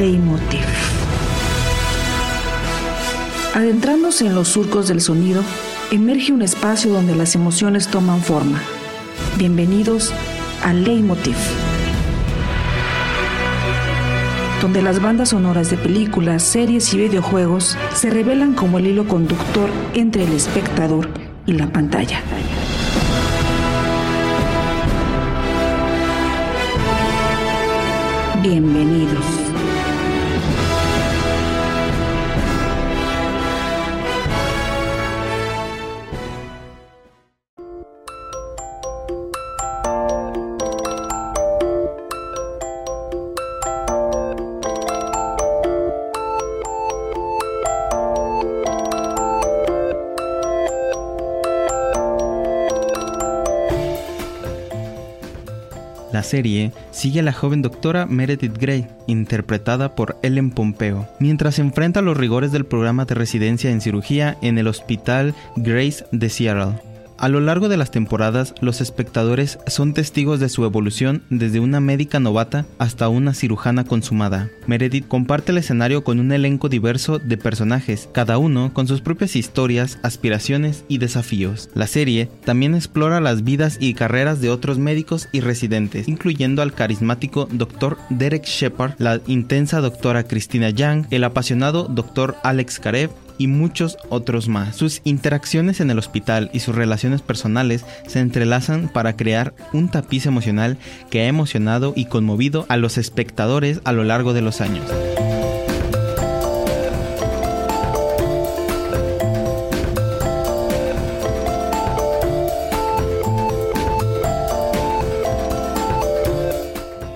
Leitmotiv. 0.00 0.64
Adentrándose 3.54 4.24
en 4.24 4.34
los 4.34 4.48
surcos 4.48 4.88
del 4.88 5.02
sonido, 5.02 5.42
emerge 5.90 6.32
un 6.32 6.40
espacio 6.40 6.90
donde 6.90 7.14
las 7.14 7.34
emociones 7.34 7.86
toman 7.88 8.22
forma. 8.22 8.62
Bienvenidos 9.36 10.10
a 10.64 10.72
Leitmotiv, 10.72 11.36
donde 14.62 14.80
las 14.80 15.02
bandas 15.02 15.28
sonoras 15.28 15.68
de 15.68 15.76
películas, 15.76 16.44
series 16.44 16.94
y 16.94 16.96
videojuegos 16.96 17.76
se 17.92 18.08
revelan 18.08 18.54
como 18.54 18.78
el 18.78 18.86
hilo 18.86 19.06
conductor 19.06 19.68
entre 19.92 20.24
el 20.24 20.32
espectador 20.32 21.10
y 21.44 21.52
la 21.52 21.70
pantalla. 21.70 22.22
Bienvenidos. 28.42 29.39
Serie 56.30 56.72
sigue 56.92 57.20
a 57.20 57.22
la 57.22 57.32
joven 57.32 57.60
doctora 57.60 58.06
Meredith 58.06 58.56
Grey, 58.56 58.86
interpretada 59.06 59.94
por 59.94 60.16
Ellen 60.22 60.50
Pompeo, 60.50 61.08
mientras 61.18 61.58
enfrenta 61.58 62.02
los 62.02 62.16
rigores 62.16 62.52
del 62.52 62.64
programa 62.64 63.04
de 63.04 63.14
residencia 63.14 63.70
en 63.70 63.80
cirugía 63.80 64.36
en 64.40 64.56
el 64.58 64.68
Hospital 64.68 65.34
Grace 65.56 66.04
de 66.12 66.28
Seattle. 66.30 66.89
A 67.20 67.28
lo 67.28 67.38
largo 67.40 67.68
de 67.68 67.76
las 67.76 67.90
temporadas, 67.90 68.54
los 68.62 68.80
espectadores 68.80 69.58
son 69.66 69.92
testigos 69.92 70.40
de 70.40 70.48
su 70.48 70.64
evolución 70.64 71.22
desde 71.28 71.60
una 71.60 71.78
médica 71.78 72.18
novata 72.18 72.64
hasta 72.78 73.10
una 73.10 73.34
cirujana 73.34 73.84
consumada. 73.84 74.48
Meredith 74.66 75.06
comparte 75.06 75.52
el 75.52 75.58
escenario 75.58 76.02
con 76.02 76.18
un 76.18 76.32
elenco 76.32 76.70
diverso 76.70 77.18
de 77.18 77.36
personajes, 77.36 78.08
cada 78.12 78.38
uno 78.38 78.72
con 78.72 78.88
sus 78.88 79.02
propias 79.02 79.36
historias, 79.36 79.98
aspiraciones 80.02 80.86
y 80.88 80.96
desafíos. 80.96 81.68
La 81.74 81.86
serie 81.86 82.30
también 82.46 82.74
explora 82.74 83.20
las 83.20 83.44
vidas 83.44 83.76
y 83.78 83.92
carreras 83.92 84.40
de 84.40 84.48
otros 84.48 84.78
médicos 84.78 85.28
y 85.30 85.40
residentes, 85.40 86.08
incluyendo 86.08 86.62
al 86.62 86.72
carismático 86.72 87.46
Dr. 87.52 87.98
Derek 88.08 88.46
Shepard, 88.46 88.94
la 88.96 89.20
intensa 89.26 89.82
doctora 89.82 90.24
Christina 90.24 90.70
Young, 90.70 91.04
el 91.10 91.24
apasionado 91.24 91.84
Dr. 91.84 92.36
Alex 92.42 92.80
Karev, 92.80 93.10
y 93.40 93.46
muchos 93.46 93.96
otros 94.10 94.48
más. 94.48 94.76
Sus 94.76 95.00
interacciones 95.04 95.80
en 95.80 95.90
el 95.90 95.98
hospital 95.98 96.50
y 96.52 96.60
sus 96.60 96.74
relaciones 96.74 97.22
personales 97.22 97.86
se 98.06 98.20
entrelazan 98.20 98.90
para 98.90 99.16
crear 99.16 99.54
un 99.72 99.88
tapiz 99.88 100.26
emocional 100.26 100.76
que 101.08 101.22
ha 101.22 101.26
emocionado 101.26 101.94
y 101.96 102.04
conmovido 102.04 102.66
a 102.68 102.76
los 102.76 102.98
espectadores 102.98 103.80
a 103.84 103.92
lo 103.92 104.04
largo 104.04 104.34
de 104.34 104.42
los 104.42 104.60
años. 104.60 104.84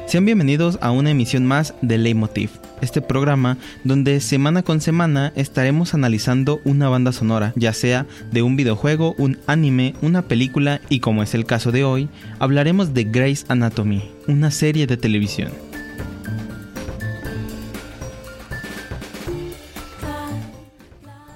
Sean 0.07 0.25
bienvenidos 0.25 0.79
a 0.81 0.91
una 0.91 1.11
emisión 1.11 1.45
más 1.45 1.75
de 1.83 1.99
Leitmotiv, 1.99 2.51
este 2.81 3.01
programa 3.01 3.57
donde 3.85 4.21
semana 4.21 4.63
con 4.63 4.81
semana 4.81 5.33
estaremos 5.37 5.95
analizando 5.95 6.61
una 6.65 6.89
banda 6.89 7.13
sonora, 7.13 7.53
ya 7.57 7.73
sea 7.73 8.07
de 8.31 8.43
un 8.43 8.57
videojuego, 8.57 9.15
un 9.19 9.39
anime, 9.47 9.95
una 10.03 10.23
película 10.23 10.81
y 10.89 11.01
como 11.01 11.23
es 11.23 11.35
el 11.35 11.47
caso 11.47 11.73
de 11.73 11.85
hoy, 11.85 12.09
hablaremos 12.39 12.95
de 12.95 13.05
Grey's 13.05 13.47
Anatomy, 13.49 14.03
una 14.29 14.51
serie 14.51 14.87
de 14.87 14.97
televisión. 14.97 15.64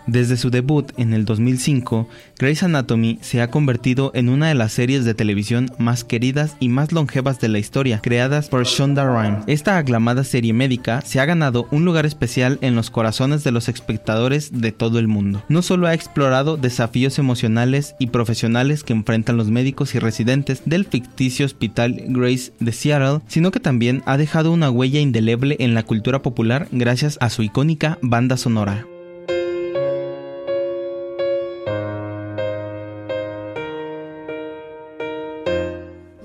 Desde 0.08 0.38
su 0.38 0.48
debut 0.48 0.91
en 0.96 1.12
el 1.12 1.26
2005, 1.26 2.08
Grey's 2.38 2.62
Anatomy 2.62 3.19
se 3.20 3.42
ha 3.42 3.50
convertido 3.50 4.10
en 4.14 4.30
una 4.30 4.48
de 4.48 4.54
las 4.54 4.72
series 4.72 5.04
de 5.04 5.12
televisión 5.12 5.70
más 5.76 6.02
queridas 6.02 6.56
y 6.60 6.70
más 6.70 6.92
longevas 6.92 7.41
de 7.41 7.48
la 7.48 7.58
historia, 7.58 8.00
creadas 8.02 8.48
por 8.48 8.64
Shonda 8.64 9.04
Rhimes. 9.04 9.44
Esta 9.46 9.76
aclamada 9.76 10.24
serie 10.24 10.54
médica 10.54 11.02
se 11.02 11.20
ha 11.20 11.26
ganado 11.26 11.69
un 11.70 11.84
lugar 11.84 12.06
especial 12.06 12.58
en 12.62 12.74
los 12.74 12.88
corazones 12.88 13.44
de 13.44 13.52
los 13.52 13.69
espectadores 13.69 14.58
de 14.58 14.72
todo 14.72 14.98
el 14.98 15.08
mundo. 15.08 15.42
No 15.50 15.60
solo 15.60 15.86
ha 15.86 15.92
explorado 15.92 16.56
desafíos 16.56 17.19
emocionales 17.19 17.94
y 17.98 18.06
profesionales 18.06 18.84
que 18.84 18.94
enfrentan 18.94 19.36
los 19.36 19.50
médicos 19.50 19.94
y 19.94 19.98
residentes 19.98 20.62
del 20.64 20.86
ficticio 20.86 21.44
hospital 21.44 22.02
Grace 22.08 22.50
de 22.60 22.72
Seattle, 22.72 23.20
sino 23.28 23.50
que 23.50 23.60
también 23.60 24.02
ha 24.06 24.16
dejado 24.16 24.52
una 24.52 24.70
huella 24.70 25.00
indeleble 25.00 25.56
en 25.58 25.75
la 25.75 25.82
cultura 25.82 26.22
popular 26.22 26.66
gracias 26.72 27.19
a 27.20 27.28
su 27.28 27.42
icónica 27.42 27.98
banda 28.00 28.38
sonora. 28.38 28.86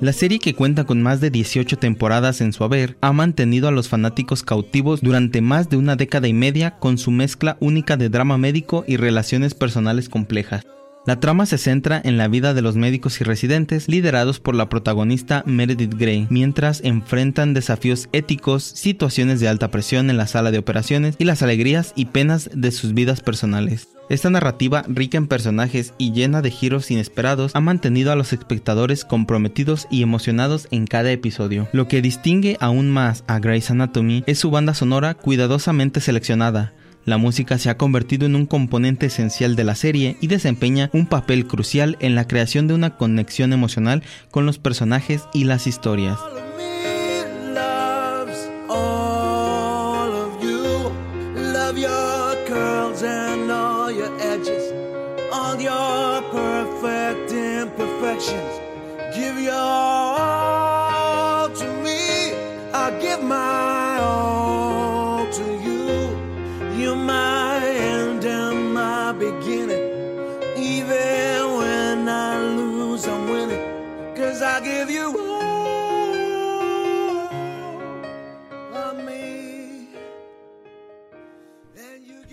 La 0.03 0.11
serie 0.11 0.39
que 0.39 0.53
cuenta 0.53 0.83
con 0.83 1.01
más 1.01 1.21
de 1.21 1.29
18 1.29 1.77
temporadas 1.77 2.41
en 2.41 2.51
su 2.51 2.65
haber 2.65 2.97
ha 2.99 3.13
mantenido 3.13 3.69
a 3.69 3.71
los 3.71 3.87
fanáticos 3.87 4.43
cautivos 4.43 4.99
durante 4.99 5.39
más 5.39 5.69
de 5.69 5.77
una 5.77 5.95
década 5.95 6.27
y 6.27 6.33
media 6.33 6.77
con 6.77 6.97
su 6.97 7.09
mezcla 7.09 7.55
única 7.61 7.95
de 7.95 8.09
drama 8.09 8.37
médico 8.37 8.83
y 8.85 8.97
relaciones 8.97 9.53
personales 9.53 10.09
complejas. 10.09 10.65
La 11.05 11.19
trama 11.19 11.45
se 11.45 11.57
centra 11.57 12.01
en 12.01 12.17
la 12.17 12.29
vida 12.29 12.53
de 12.53 12.61
los 12.61 12.77
médicos 12.77 13.19
y 13.19 13.25
residentes 13.25 13.89
liderados 13.89 14.39
por 14.39 14.55
la 14.55 14.69
protagonista 14.69 15.43
Meredith 15.45 15.95
Grey, 15.95 16.27
mientras 16.29 16.79
enfrentan 16.81 17.53
desafíos 17.53 18.07
éticos, 18.13 18.63
situaciones 18.63 19.41
de 19.41 19.49
alta 19.49 19.69
presión 19.69 20.09
en 20.09 20.15
la 20.15 20.27
sala 20.27 20.49
de 20.51 20.59
operaciones 20.59 21.15
y 21.17 21.25
las 21.25 21.41
alegrías 21.41 21.91
y 21.97 22.05
penas 22.05 22.49
de 22.53 22.71
sus 22.71 22.93
vidas 22.93 23.19
personales. 23.19 23.89
Esta 24.09 24.29
narrativa, 24.29 24.85
rica 24.87 25.17
en 25.17 25.27
personajes 25.27 25.93
y 25.97 26.13
llena 26.13 26.41
de 26.41 26.51
giros 26.51 26.89
inesperados, 26.89 27.53
ha 27.53 27.59
mantenido 27.59 28.13
a 28.13 28.15
los 28.15 28.31
espectadores 28.31 29.03
comprometidos 29.03 29.87
y 29.91 30.03
emocionados 30.03 30.69
en 30.71 30.87
cada 30.87 31.11
episodio. 31.11 31.67
Lo 31.73 31.89
que 31.89 32.01
distingue 32.01 32.55
aún 32.61 32.89
más 32.89 33.25
a 33.27 33.39
Grey's 33.39 33.71
Anatomy 33.71 34.23
es 34.25 34.39
su 34.39 34.51
banda 34.51 34.73
sonora 34.73 35.15
cuidadosamente 35.15 35.99
seleccionada. 35.99 36.71
La 37.05 37.17
música 37.17 37.57
se 37.57 37.69
ha 37.69 37.77
convertido 37.77 38.25
en 38.25 38.35
un 38.35 38.45
componente 38.45 39.07
esencial 39.07 39.55
de 39.55 39.63
la 39.65 39.75
serie 39.75 40.17
y 40.21 40.27
desempeña 40.27 40.89
un 40.93 41.05
papel 41.05 41.47
crucial 41.47 41.97
en 41.99 42.15
la 42.15 42.27
creación 42.27 42.67
de 42.67 42.75
una 42.75 42.95
conexión 42.95 43.51
emocional 43.51 44.03
con 44.31 44.45
los 44.45 44.57
personajes 44.57 45.23
y 45.33 45.43
las 45.43 45.67
historias. 45.67 46.17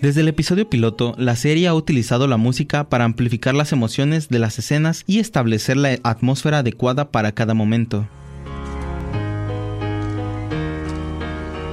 Desde 0.01 0.21
el 0.21 0.27
episodio 0.27 0.67
piloto, 0.67 1.13
la 1.19 1.35
serie 1.35 1.67
ha 1.67 1.75
utilizado 1.75 2.25
la 2.25 2.37
música 2.37 2.85
para 2.85 3.05
amplificar 3.05 3.53
las 3.53 3.71
emociones 3.71 4.29
de 4.29 4.39
las 4.39 4.57
escenas 4.57 5.03
y 5.05 5.19
establecer 5.19 5.77
la 5.77 5.99
atmósfera 6.01 6.57
adecuada 6.59 7.11
para 7.11 7.33
cada 7.33 7.53
momento. 7.53 8.07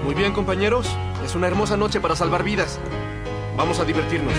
Muy 0.04 0.14
bien 0.14 0.34
compañeros, 0.34 0.86
es 1.24 1.34
una 1.34 1.46
hermosa 1.46 1.78
noche 1.78 2.00
para 2.00 2.16
salvar 2.16 2.44
vidas. 2.44 2.78
Vamos 3.56 3.80
a 3.80 3.86
divertirnos. 3.86 4.34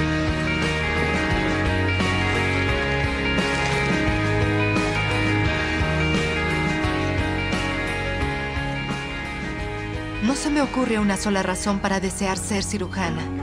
No 10.24 10.36
se 10.36 10.51
me 10.51 10.62
ocurre 10.62 11.00
una 11.00 11.18
sola 11.18 11.41
razón 11.41 11.80
para 11.80 12.00
desear 12.00 12.38
ser 12.38 12.62
cirujana. 12.62 13.38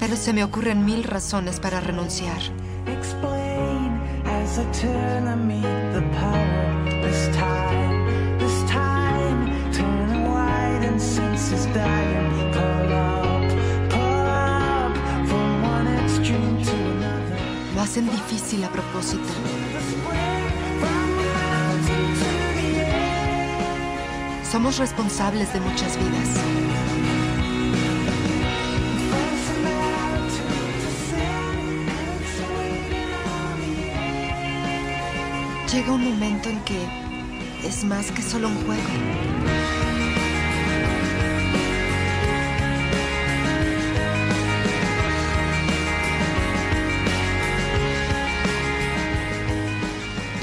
Pero 0.00 0.16
se 0.16 0.32
me 0.32 0.42
ocurren 0.42 0.86
mil 0.86 1.04
razones 1.04 1.60
para 1.60 1.78
renunciar. 1.78 2.38
Lo 17.74 17.80
hacen 17.82 18.10
difícil 18.10 18.64
a 18.64 18.70
propósito. 18.70 19.28
Somos 24.50 24.78
responsables 24.78 25.52
de 25.52 25.60
muchas 25.60 25.96
vidas. 25.98 26.99
Llega 35.72 35.92
un 35.92 36.02
momento 36.02 36.48
en 36.48 36.58
que 36.64 36.84
es 37.62 37.84
más 37.84 38.10
que 38.10 38.22
solo 38.22 38.48
un 38.48 38.56
juego. 38.64 38.82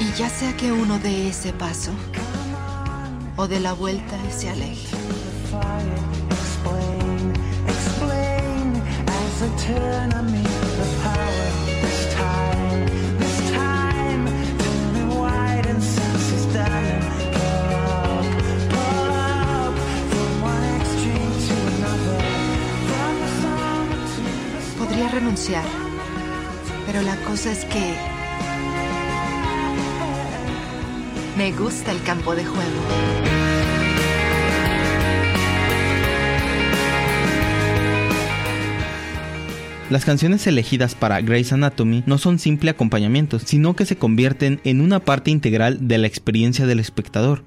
Y 0.00 0.18
ya 0.18 0.30
sea 0.30 0.56
que 0.56 0.72
uno 0.72 0.98
dé 0.98 1.28
ese 1.28 1.52
paso 1.52 1.90
o 3.36 3.46
de 3.46 3.60
la 3.60 3.74
vuelta 3.74 4.16
se 4.30 4.48
aleje. 4.48 4.96
Pero 26.86 27.02
la 27.02 27.16
cosa 27.26 27.50
es 27.50 27.64
que 27.64 27.92
me 31.36 31.50
gusta 31.50 31.90
el 31.90 32.00
campo 32.04 32.36
de 32.36 32.44
juego. 32.44 32.62
Las 39.90 40.04
canciones 40.04 40.46
elegidas 40.46 40.94
para 40.94 41.20
Grey's 41.20 41.52
Anatomy 41.52 42.04
no 42.06 42.18
son 42.18 42.38
simple 42.38 42.70
acompañamientos, 42.70 43.42
sino 43.44 43.74
que 43.74 43.86
se 43.86 43.96
convierten 43.96 44.60
en 44.62 44.80
una 44.80 45.00
parte 45.00 45.32
integral 45.32 45.88
de 45.88 45.98
la 45.98 46.06
experiencia 46.06 46.64
del 46.66 46.78
espectador. 46.78 47.44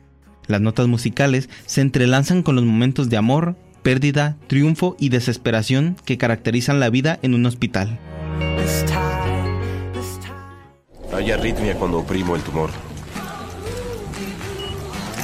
Las 0.48 0.60
notas 0.60 0.88
musicales 0.88 1.50
se 1.68 1.80
entrelazan 1.80 2.44
con 2.44 2.56
los 2.56 2.66
momentos 2.66 3.10
de 3.10 3.16
amor, 3.16 3.56
pérdida, 3.84 4.38
triunfo 4.48 4.96
y 5.00 5.10
desesperación 5.10 5.96
que 6.06 6.18
caracterizan 6.18 6.80
la 6.80 6.90
vida 6.90 7.20
en 7.22 7.34
un 7.34 7.46
hospital. 7.46 8.00
Hay 11.14 11.32
arritmia 11.32 11.76
cuando 11.76 12.00
oprimo 12.00 12.36
el 12.36 12.42
tumor. 12.42 12.70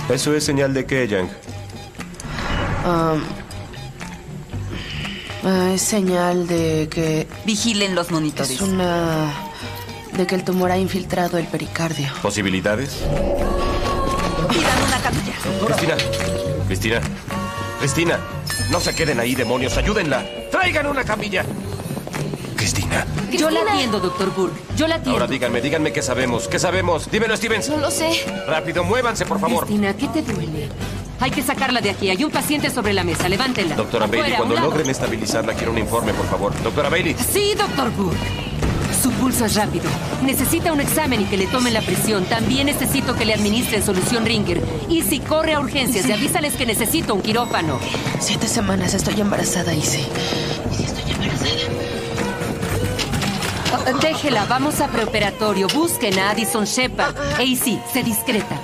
¿Eso 0.10 0.34
es 0.36 0.44
señal 0.44 0.74
de 0.74 0.86
qué, 0.86 1.08
Yang? 1.08 1.30
Ah, 2.86 3.16
es 5.74 5.82
señal 5.82 6.48
de 6.48 6.88
que 6.90 7.28
Vigilen 7.46 7.96
los 7.96 8.12
monitores. 8.12 8.52
es 8.52 8.62
una... 8.62 9.32
de 10.16 10.28
que 10.28 10.36
el 10.36 10.44
tumor 10.44 10.72
ha 10.72 10.78
infiltrado 10.78 11.38
el 11.38 11.46
pericardio. 11.48 12.08
¿Posibilidades? 12.22 12.98
Pidan 14.50 14.84
una 14.88 14.98
camilla. 15.00 15.34
Cristina. 15.68 15.96
Cristina. 16.68 17.02
Cristina. 17.80 18.20
No 18.72 18.80
se 18.80 18.94
queden 18.94 19.20
ahí, 19.20 19.36
demonios. 19.36 19.78
Ayúdenla. 19.78 20.26
Traigan 20.52 20.88
una 20.88 21.04
camilla. 21.04 21.46
Cristina. 22.56 23.06
Yo 23.32 23.50
la 23.50 23.62
atiendo, 23.62 24.00
doctor 24.00 24.34
Burke. 24.34 24.60
Yo 24.76 24.88
la 24.88 24.96
atiendo. 24.96 25.12
Ahora 25.14 25.28
díganme, 25.28 25.62
díganme 25.62 25.94
qué 25.94 26.02
sabemos. 26.02 26.48
¿Qué 26.48 26.60
sabemos? 26.60 27.10
Dímelo, 27.10 27.38
Stevens. 27.38 27.70
No 27.70 27.78
lo 27.78 27.92
sé. 27.92 28.26
Rápido, 28.48 28.84
muévanse, 28.84 29.26
por 29.26 29.40
favor. 29.40 29.66
Cristina, 29.66 29.96
¿qué 29.96 30.08
te 30.08 30.22
duele? 30.22 30.70
Hay 31.20 31.32
que 31.32 31.42
sacarla 31.42 31.82
de 31.82 31.92
aquí. 31.92 32.10
Hay 32.10 32.24
un 32.24 32.32
paciente 32.32 32.70
sobre 32.70 32.94
la 32.94 33.04
mesa. 33.04 33.30
Levántela. 33.30 33.76
Doctora 33.76 34.08
Bailey, 34.08 34.34
cuando 34.34 34.56
logren 34.56 34.90
estabilizarla, 34.90 35.54
quiero 35.54 35.72
un 35.72 35.78
informe, 35.78 36.14
por 36.14 36.26
favor. 36.28 36.54
Doctora 36.64 36.90
Bailey. 36.90 37.16
Sí, 37.16 37.54
doctor 37.58 37.90
Burke. 37.92 38.47
Pulso 39.28 39.44
es 39.44 39.56
rápido. 39.56 39.84
Necesita 40.24 40.72
un 40.72 40.80
examen 40.80 41.20
y 41.20 41.26
que 41.26 41.36
le 41.36 41.48
tomen 41.48 41.74
la 41.74 41.82
presión. 41.82 42.24
También 42.24 42.68
necesito 42.68 43.14
que 43.14 43.26
le 43.26 43.34
administren 43.34 43.84
solución 43.84 44.26
Ringer. 44.26 44.64
Y 44.88 45.02
si 45.02 45.20
corre 45.20 45.54
a 45.54 45.60
urgencias, 45.60 46.08
y 46.08 46.14
avísales 46.14 46.54
que 46.54 46.66
necesito 46.66 47.14
un 47.14 47.22
quirófano. 47.22 47.78
Siete 48.22 48.48
semanas, 48.48 48.94
estoy 48.94 49.20
embarazada, 49.20 49.74
Izzy. 49.74 50.06
Ah, 53.74 53.92
Déjela, 54.00 54.46
vamos 54.46 54.80
a 54.80 54.88
preoperatorio. 54.88 55.68
Busquen 55.68 56.18
a 56.20 56.30
Addison 56.30 56.64
Shepard. 56.64 57.14
AC, 57.34 57.82
sé 57.92 58.04
discreta. 58.06 58.58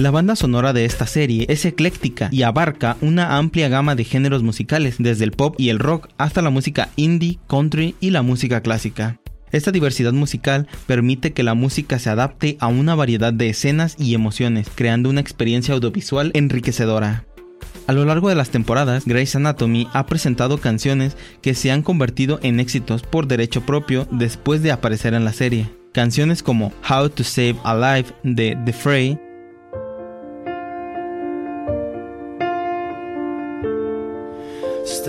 La 0.00 0.10
banda 0.10 0.34
sonora 0.34 0.72
de 0.72 0.86
esta 0.86 1.06
serie 1.06 1.44
es 1.50 1.66
ecléctica 1.66 2.30
y 2.32 2.40
abarca 2.40 2.96
una 3.02 3.36
amplia 3.36 3.68
gama 3.68 3.94
de 3.94 4.04
géneros 4.04 4.42
musicales, 4.42 4.94
desde 4.98 5.24
el 5.24 5.32
pop 5.32 5.56
y 5.58 5.68
el 5.68 5.78
rock 5.78 6.08
hasta 6.16 6.40
la 6.40 6.48
música 6.48 6.88
indie, 6.96 7.38
country 7.46 7.94
y 8.00 8.08
la 8.08 8.22
música 8.22 8.62
clásica. 8.62 9.20
Esta 9.52 9.72
diversidad 9.72 10.14
musical 10.14 10.68
permite 10.86 11.34
que 11.34 11.42
la 11.42 11.52
música 11.52 11.98
se 11.98 12.08
adapte 12.08 12.56
a 12.60 12.68
una 12.68 12.94
variedad 12.94 13.34
de 13.34 13.50
escenas 13.50 13.94
y 13.98 14.14
emociones, 14.14 14.68
creando 14.74 15.10
una 15.10 15.20
experiencia 15.20 15.74
audiovisual 15.74 16.30
enriquecedora. 16.32 17.26
A 17.86 17.92
lo 17.92 18.06
largo 18.06 18.30
de 18.30 18.36
las 18.36 18.48
temporadas, 18.48 19.04
Grey's 19.04 19.36
Anatomy 19.36 19.86
ha 19.92 20.06
presentado 20.06 20.56
canciones 20.56 21.18
que 21.42 21.52
se 21.52 21.72
han 21.72 21.82
convertido 21.82 22.40
en 22.42 22.58
éxitos 22.58 23.02
por 23.02 23.26
derecho 23.26 23.66
propio 23.66 24.08
después 24.10 24.62
de 24.62 24.72
aparecer 24.72 25.12
en 25.12 25.26
la 25.26 25.34
serie. 25.34 25.68
Canciones 25.92 26.42
como 26.42 26.72
How 26.88 27.10
to 27.10 27.22
Save 27.22 27.56
a 27.64 27.96
Life 27.96 28.14
de 28.22 28.56
The 28.64 28.72
Fray, 28.72 29.18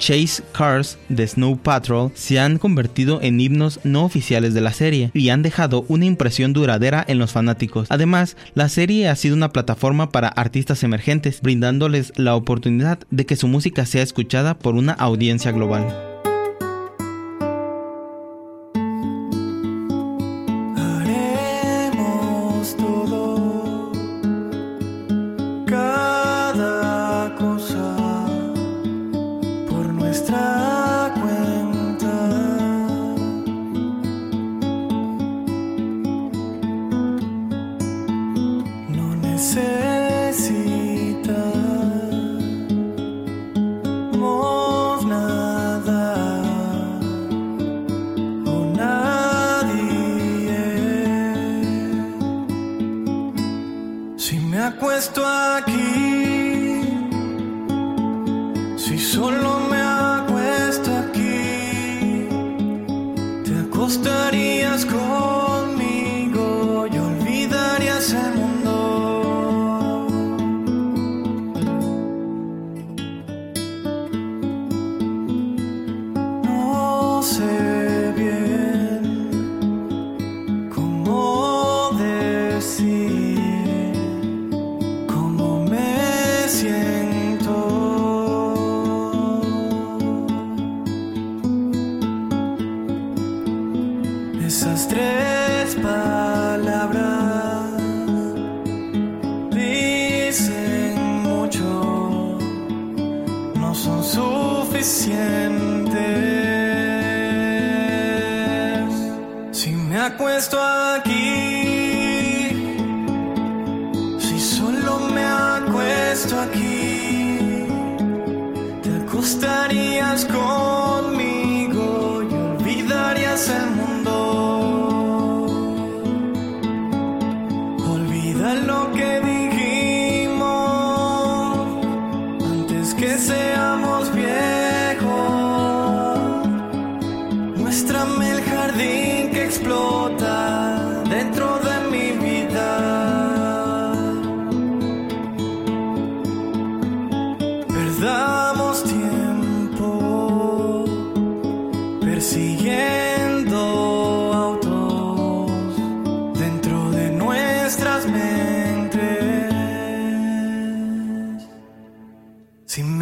Chase 0.00 0.42
Cars 0.52 0.98
de 1.10 1.28
Snow 1.28 1.58
Patrol 1.58 2.10
se 2.14 2.40
han 2.40 2.58
convertido 2.58 3.20
en 3.22 3.38
himnos 3.38 3.80
no 3.84 4.04
oficiales 4.04 4.54
de 4.54 4.62
la 4.62 4.72
serie 4.72 5.10
y 5.12 5.28
han 5.28 5.42
dejado 5.42 5.84
una 5.88 6.06
impresión 6.06 6.54
duradera 6.54 7.04
en 7.06 7.18
los 7.18 7.32
fanáticos. 7.32 7.86
Además, 7.90 8.36
la 8.54 8.68
serie 8.70 9.08
ha 9.08 9.14
sido 9.14 9.36
una 9.36 9.52
plataforma 9.52 10.10
para 10.10 10.28
artistas 10.28 10.82
emergentes, 10.82 11.42
brindándoles 11.42 12.12
la 12.16 12.34
oportunidad 12.34 12.98
de 13.10 13.26
que 13.26 13.36
su 13.36 13.46
música 13.46 13.84
sea 13.84 14.02
escuchada 14.02 14.58
por 14.58 14.74
una 14.74 14.94
audiencia 14.94 15.52
global. 15.52 16.09
me 54.50 54.58
acuesto 54.58 55.24
aquí, 55.24 56.82
si 58.76 58.98
solo 58.98 59.60
me 59.70 59.80
acuesto 59.80 60.90
aquí, 60.96 62.26
te 63.44 63.60
acostarías 63.60 64.84
con 64.84 65.09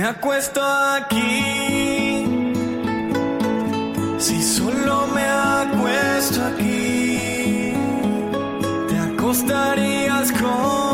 acuesto 0.08 0.62
aquí, 0.62 2.24
si 4.18 4.42
solo 4.42 5.06
me 5.08 5.24
acuesto 5.24 6.44
aquí, 6.46 7.72
te 8.88 8.98
acostarías 8.98 10.32
conmigo 10.32 10.88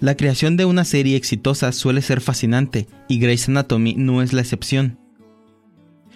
La 0.00 0.16
creación 0.16 0.56
de 0.56 0.64
una 0.64 0.86
serie 0.86 1.14
exitosa 1.14 1.72
suele 1.72 2.00
ser 2.00 2.22
fascinante, 2.22 2.88
y 3.06 3.18
Grey's 3.18 3.50
Anatomy 3.50 3.94
no 3.98 4.22
es 4.22 4.32
la 4.32 4.40
excepción. 4.40 4.98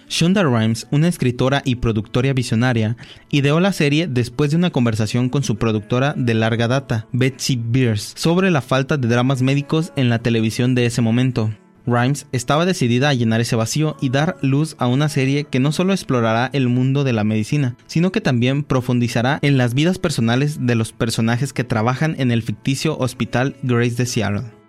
Shonda 0.09 0.43
Rhimes, 0.43 0.87
una 0.89 1.07
escritora 1.07 1.61
y 1.65 1.75
productora 1.75 2.33
visionaria, 2.33 2.97
ideó 3.29 3.59
la 3.59 3.73
serie 3.73 4.07
después 4.07 4.49
de 4.49 4.57
una 4.57 4.71
conversación 4.71 5.29
con 5.29 5.43
su 5.43 5.57
productora 5.57 6.15
de 6.17 6.33
larga 6.33 6.67
data, 6.67 7.07
Betsy 7.11 7.61
Beers, 7.63 8.13
sobre 8.15 8.49
la 8.49 8.61
falta 8.61 8.97
de 8.97 9.07
dramas 9.07 9.43
médicos 9.43 9.93
en 9.95 10.09
la 10.09 10.17
televisión 10.17 10.73
de 10.73 10.87
ese 10.87 11.01
momento. 11.01 11.51
Rhimes 11.85 12.27
estaba 12.31 12.65
decidida 12.65 13.09
a 13.09 13.13
llenar 13.13 13.41
ese 13.41 13.55
vacío 13.55 13.95
y 14.01 14.09
dar 14.09 14.37
luz 14.41 14.75
a 14.79 14.87
una 14.87 15.09
serie 15.09 15.45
que 15.45 15.59
no 15.59 15.71
solo 15.71 15.93
explorará 15.93 16.49
el 16.53 16.67
mundo 16.67 17.03
de 17.03 17.13
la 17.13 17.23
medicina, 17.23 17.75
sino 17.87 18.11
que 18.11 18.21
también 18.21 18.63
profundizará 18.63 19.39
en 19.41 19.57
las 19.57 19.73
vidas 19.73 19.99
personales 19.99 20.65
de 20.65 20.75
los 20.75 20.91
personajes 20.91 21.53
que 21.53 21.63
trabajan 21.63 22.15
en 22.17 22.31
el 22.31 22.41
ficticio 22.41 22.97
hospital 22.97 23.55
Grace 23.63 23.95
de 23.95 24.05
Seattle. 24.05 24.64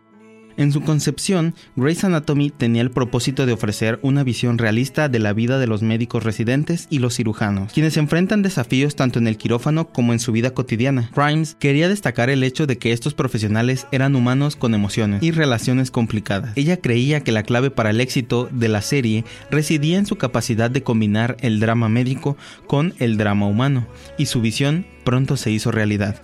En 0.57 0.73
su 0.73 0.81
concepción, 0.81 1.55
Grey's 1.77 2.03
Anatomy 2.05 2.51
tenía 2.51 2.81
el 2.81 2.91
propósito 2.91 3.45
de 3.45 3.53
ofrecer 3.53 3.99
una 4.03 4.25
visión 4.25 4.57
realista 4.57 5.09
de 5.09 5.19
la 5.19 5.35
vida 5.35 5.59
de 5.59 5.67
los 5.67 5.83
médicos 5.83 6.25
residentes 6.25 6.87
y 6.89 6.99
los 6.99 7.17
cirujanos, 7.17 7.73
quienes 7.73 7.97
enfrentan 7.99 8.43
desafíos 8.43 8.97
tanto 8.97 9.19
en 9.19 9.27
el 9.27 9.37
quirófano 9.37 9.89
como 9.89 10.15
en 10.15 10.19
su 10.19 10.33
vida 10.33 10.55
cotidiana. 10.55 11.11
Rhimes 11.15 11.57
quería 11.59 11.89
destacar 11.89 12.31
el 12.31 12.43
hecho 12.43 12.67
de 12.67 12.79
que 12.79 12.93
estos 12.93 13.13
profesionales 13.13 13.87
eran 13.93 14.17
humanos 14.17 14.57
con 14.57 14.75
emociones 14.75 15.23
y 15.23 15.31
relaciones 15.31 15.91
complicadas. 15.91 16.53
Ella 16.57 16.79
creía 16.79 17.21
que 17.21 17.33
la 17.33 17.43
clave 17.43 17.71
para 17.71 17.91
el 17.91 18.01
éxito 18.01 18.49
de 18.51 18.69
la 18.69 18.81
serie 18.81 19.25
residía 19.51 19.99
en 19.99 20.07
su 20.07 20.17
capacidad 20.17 20.71
de 20.71 20.83
combinar 20.83 21.37
el 21.41 21.61
drama 21.61 21.89
médico 21.89 22.37
con 22.67 22.95
el 22.99 23.19
drama 23.19 23.47
humano, 23.47 23.87
y 24.17 24.27
su 24.27 24.41
visión 24.41 24.87
pronto 25.05 25.37
se 25.37 25.51
hizo 25.51 25.71
realidad. 25.71 26.23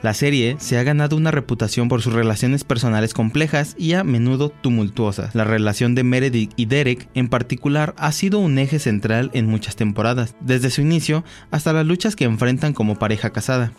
La 0.00 0.14
serie 0.14 0.56
se 0.60 0.78
ha 0.78 0.84
ganado 0.84 1.16
una 1.16 1.32
reputación 1.32 1.88
por 1.88 2.02
sus 2.02 2.12
relaciones 2.12 2.62
personales 2.62 3.14
complejas 3.14 3.74
y 3.76 3.94
a 3.94 4.04
menudo 4.04 4.50
tumultuosas. 4.50 5.34
La 5.34 5.42
relación 5.42 5.96
de 5.96 6.04
Meredith 6.04 6.52
y 6.54 6.66
Derek 6.66 7.08
en 7.14 7.28
particular 7.28 7.94
ha 7.98 8.12
sido 8.12 8.38
un 8.38 8.58
eje 8.58 8.78
central 8.78 9.30
en 9.34 9.46
muchas 9.46 9.74
temporadas, 9.74 10.36
desde 10.40 10.70
su 10.70 10.82
inicio 10.82 11.24
hasta 11.50 11.72
las 11.72 11.84
luchas 11.84 12.14
que 12.14 12.24
enfrentan 12.24 12.74
como 12.74 12.96
pareja 12.96 13.30
casada. 13.30 13.72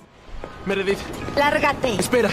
Meredith, 0.66 1.00
Lárgate. 1.38 1.96
espera. 1.96 2.30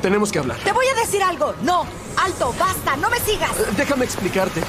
Tenemos 0.00 0.32
que 0.32 0.38
hablar. 0.38 0.56
Te 0.64 0.72
voy 0.72 0.86
a 0.86 1.00
decir 1.00 1.22
algo. 1.22 1.54
No, 1.62 1.84
alto, 2.24 2.54
basta, 2.58 2.96
no 2.96 3.10
me 3.10 3.18
sigas. 3.18 3.50
Déjame 3.76 4.04
explicarte. 4.06 4.60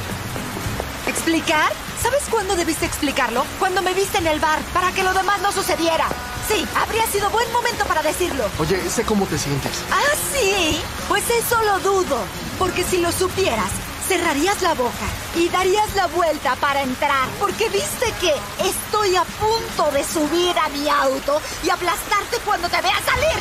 ¿Explicar? 1.07 1.71
¿Sabes 2.01 2.23
cuándo 2.29 2.55
debiste 2.55 2.85
explicarlo? 2.85 3.45
Cuando 3.59 3.81
me 3.81 3.93
viste 3.93 4.19
en 4.19 4.27
el 4.27 4.39
bar, 4.39 4.59
para 4.73 4.91
que 4.91 5.03
lo 5.03 5.13
demás 5.13 5.41
no 5.41 5.51
sucediera. 5.51 6.07
Sí, 6.47 6.65
habría 6.75 7.05
sido 7.07 7.29
buen 7.29 7.51
momento 7.51 7.85
para 7.85 8.01
decirlo. 8.01 8.45
Oye, 8.57 8.89
sé 8.89 9.03
cómo 9.03 9.25
te 9.25 9.37
sientes. 9.37 9.83
¿Ah, 9.91 10.15
sí? 10.33 10.79
Pues 11.07 11.23
eso 11.29 11.61
lo 11.63 11.79
dudo. 11.79 12.17
Porque 12.57 12.83
si 12.83 12.99
lo 12.99 13.11
supieras, 13.11 13.69
cerrarías 14.07 14.61
la 14.61 14.73
boca 14.73 15.05
y 15.35 15.49
darías 15.49 15.93
la 15.95 16.07
vuelta 16.07 16.55
para 16.55 16.81
entrar. 16.81 17.27
Porque 17.39 17.69
viste 17.69 18.13
que 18.21 18.33
estoy 18.67 19.15
a 19.15 19.23
punto 19.23 19.91
de 19.91 20.03
subir 20.03 20.57
a 20.57 20.69
mi 20.69 20.89
auto 20.89 21.41
y 21.63 21.69
aplastarte 21.69 22.37
cuando 22.45 22.69
te 22.69 22.81
vea 22.81 22.99
salir. 23.05 23.39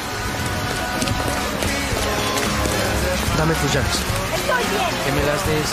Dame 3.38 3.54
tus 3.54 3.72
llaves. 3.72 3.96
Estoy 4.34 4.64
bien. 4.70 5.04
Que 5.04 5.12
me 5.12 5.24
las 5.24 5.46
des. 5.46 5.68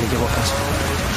Te 0.00 0.08
llevo 0.08 0.26
a 0.26 0.28
casa. 0.28 1.09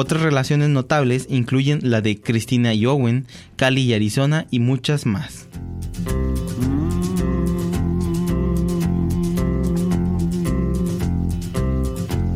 Otras 0.00 0.22
relaciones 0.22 0.68
notables 0.68 1.26
incluyen 1.28 1.80
la 1.82 2.00
de 2.00 2.20
Cristina 2.20 2.72
y 2.72 2.86
Owen, 2.86 3.26
Cali 3.56 3.82
y 3.82 3.94
Arizona 3.94 4.46
y 4.48 4.60
muchas 4.60 5.06
más. 5.06 5.48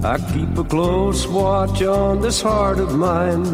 I 0.02 0.19
keep 0.33 0.59
a 0.59 0.64
close 0.64 1.28
watch 1.28 1.83
on 1.83 2.21
this 2.21 2.42
heart 2.42 2.81
of 2.81 2.97
mine. 2.97 3.47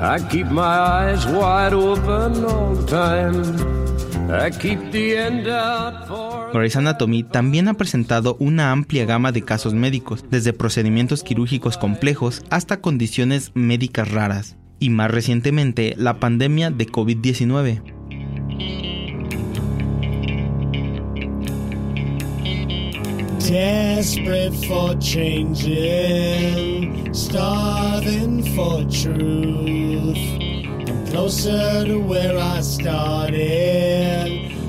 I 0.00 0.20
keep 0.30 0.46
my 0.46 0.62
eyes 0.62 1.26
wide 1.26 1.74
open 1.74 2.44
all 2.44 2.76
the 2.76 2.86
time. 2.86 3.42
I 4.30 4.50
keep 4.50 4.92
the 4.92 5.16
end 5.16 5.48
out 5.48 6.06
for. 6.06 6.25
Grey's 6.52 6.76
Anatomy 6.76 7.22
también 7.22 7.68
ha 7.68 7.74
presentado 7.74 8.36
una 8.38 8.72
amplia 8.72 9.04
gama 9.04 9.32
de 9.32 9.42
casos 9.42 9.74
médicos, 9.74 10.24
desde 10.30 10.52
procedimientos 10.52 11.22
quirúrgicos 11.22 11.76
complejos 11.76 12.42
hasta 12.50 12.80
condiciones 12.80 13.50
médicas 13.54 14.10
raras, 14.10 14.56
y 14.78 14.90
más 14.90 15.10
recientemente 15.10 15.94
la 15.96 16.20
pandemia 16.20 16.70
de 16.70 16.86
COVID-19. 16.86 17.82
Desperate 23.48 24.56
for 24.66 24.98
changing, 24.98 25.54
starving 27.14 28.42
for 28.56 28.84
truth. 28.88 30.18
I'm 30.88 31.06
closer 31.06 31.84
to 31.86 32.00
where 32.00 32.36
I 32.36 32.60
started. 32.60 34.65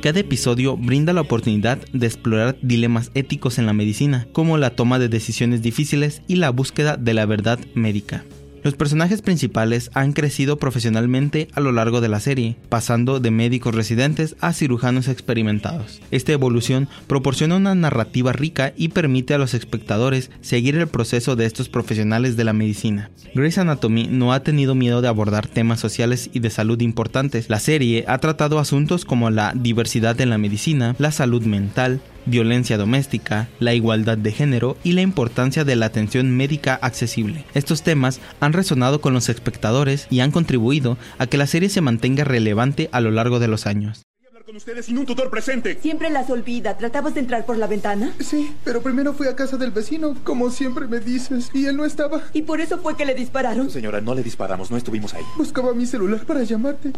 Cada 0.00 0.20
episodio 0.20 0.76
brinda 0.76 1.12
la 1.12 1.22
oportunidad 1.22 1.78
de 1.92 2.06
explorar 2.06 2.56
dilemas 2.62 3.10
éticos 3.14 3.58
en 3.58 3.66
la 3.66 3.72
medicina, 3.72 4.28
como 4.32 4.56
la 4.58 4.70
toma 4.70 5.00
de 5.00 5.08
decisiones 5.08 5.60
difíciles 5.60 6.22
y 6.28 6.36
la 6.36 6.50
búsqueda 6.50 6.96
de 6.96 7.14
la 7.14 7.26
verdad 7.26 7.58
médica. 7.74 8.24
Los 8.68 8.76
personajes 8.76 9.22
principales 9.22 9.90
han 9.94 10.12
crecido 10.12 10.58
profesionalmente 10.58 11.48
a 11.54 11.60
lo 11.60 11.72
largo 11.72 12.02
de 12.02 12.10
la 12.10 12.20
serie, 12.20 12.56
pasando 12.68 13.18
de 13.18 13.30
médicos 13.30 13.74
residentes 13.74 14.36
a 14.40 14.52
cirujanos 14.52 15.08
experimentados. 15.08 16.02
Esta 16.10 16.32
evolución 16.32 16.86
proporciona 17.06 17.56
una 17.56 17.74
narrativa 17.74 18.34
rica 18.34 18.74
y 18.76 18.88
permite 18.88 19.32
a 19.32 19.38
los 19.38 19.54
espectadores 19.54 20.30
seguir 20.42 20.76
el 20.76 20.86
proceso 20.86 21.34
de 21.34 21.46
estos 21.46 21.70
profesionales 21.70 22.36
de 22.36 22.44
la 22.44 22.52
medicina. 22.52 23.10
Grey's 23.34 23.56
Anatomy 23.56 24.06
no 24.06 24.34
ha 24.34 24.42
tenido 24.42 24.74
miedo 24.74 25.00
de 25.00 25.08
abordar 25.08 25.46
temas 25.46 25.80
sociales 25.80 26.28
y 26.34 26.40
de 26.40 26.50
salud 26.50 26.78
importantes. 26.82 27.48
La 27.48 27.60
serie 27.60 28.04
ha 28.06 28.18
tratado 28.18 28.58
asuntos 28.58 29.06
como 29.06 29.30
la 29.30 29.54
diversidad 29.56 30.20
en 30.20 30.28
la 30.28 30.36
medicina, 30.36 30.94
la 30.98 31.10
salud 31.10 31.42
mental, 31.44 32.02
violencia 32.28 32.76
doméstica, 32.78 33.48
la 33.58 33.74
igualdad 33.74 34.16
de 34.18 34.32
género 34.32 34.76
y 34.84 34.92
la 34.92 35.02
importancia 35.02 35.64
de 35.64 35.76
la 35.76 35.86
atención 35.86 36.30
médica 36.36 36.78
accesible. 36.80 37.44
Estos 37.54 37.82
temas 37.82 38.20
han 38.40 38.52
resonado 38.52 39.00
con 39.00 39.14
los 39.14 39.28
espectadores 39.28 40.06
y 40.10 40.20
han 40.20 40.30
contribuido 40.30 40.96
a 41.18 41.26
que 41.26 41.38
la 41.38 41.46
serie 41.46 41.68
se 41.68 41.80
mantenga 41.80 42.24
relevante 42.24 42.88
a 42.92 43.00
lo 43.00 43.10
largo 43.10 43.38
de 43.38 43.48
los 43.48 43.66
años. 43.66 44.02
con 44.48 44.56
ustedes 44.56 44.86
sin 44.86 44.96
un 44.96 45.04
tutor 45.04 45.28
presente. 45.28 45.78
Siempre 45.82 46.08
las 46.08 46.30
olvida. 46.30 46.78
¿Tratamos 46.78 47.12
de 47.12 47.20
entrar 47.20 47.44
por 47.44 47.58
la 47.58 47.66
ventana? 47.66 48.14
Sí, 48.18 48.50
pero 48.64 48.80
primero 48.80 49.12
fui 49.12 49.26
a 49.26 49.36
casa 49.36 49.58
del 49.58 49.72
vecino, 49.72 50.16
como 50.24 50.48
siempre 50.50 50.86
me 50.86 51.00
dices, 51.00 51.50
y 51.52 51.66
él 51.66 51.76
no 51.76 51.84
estaba. 51.84 52.22
¿Y 52.32 52.40
por 52.40 52.62
eso 52.62 52.78
fue 52.78 52.96
que 52.96 53.04
le 53.04 53.14
dispararon? 53.14 53.68
Señora, 53.68 54.00
no 54.00 54.14
le 54.14 54.22
disparamos, 54.22 54.70
no 54.70 54.78
estuvimos 54.78 55.12
ahí. 55.12 55.22
Buscaba 55.36 55.74
mi 55.74 55.84
celular 55.84 56.24
para 56.24 56.44
llamarte 56.44 56.92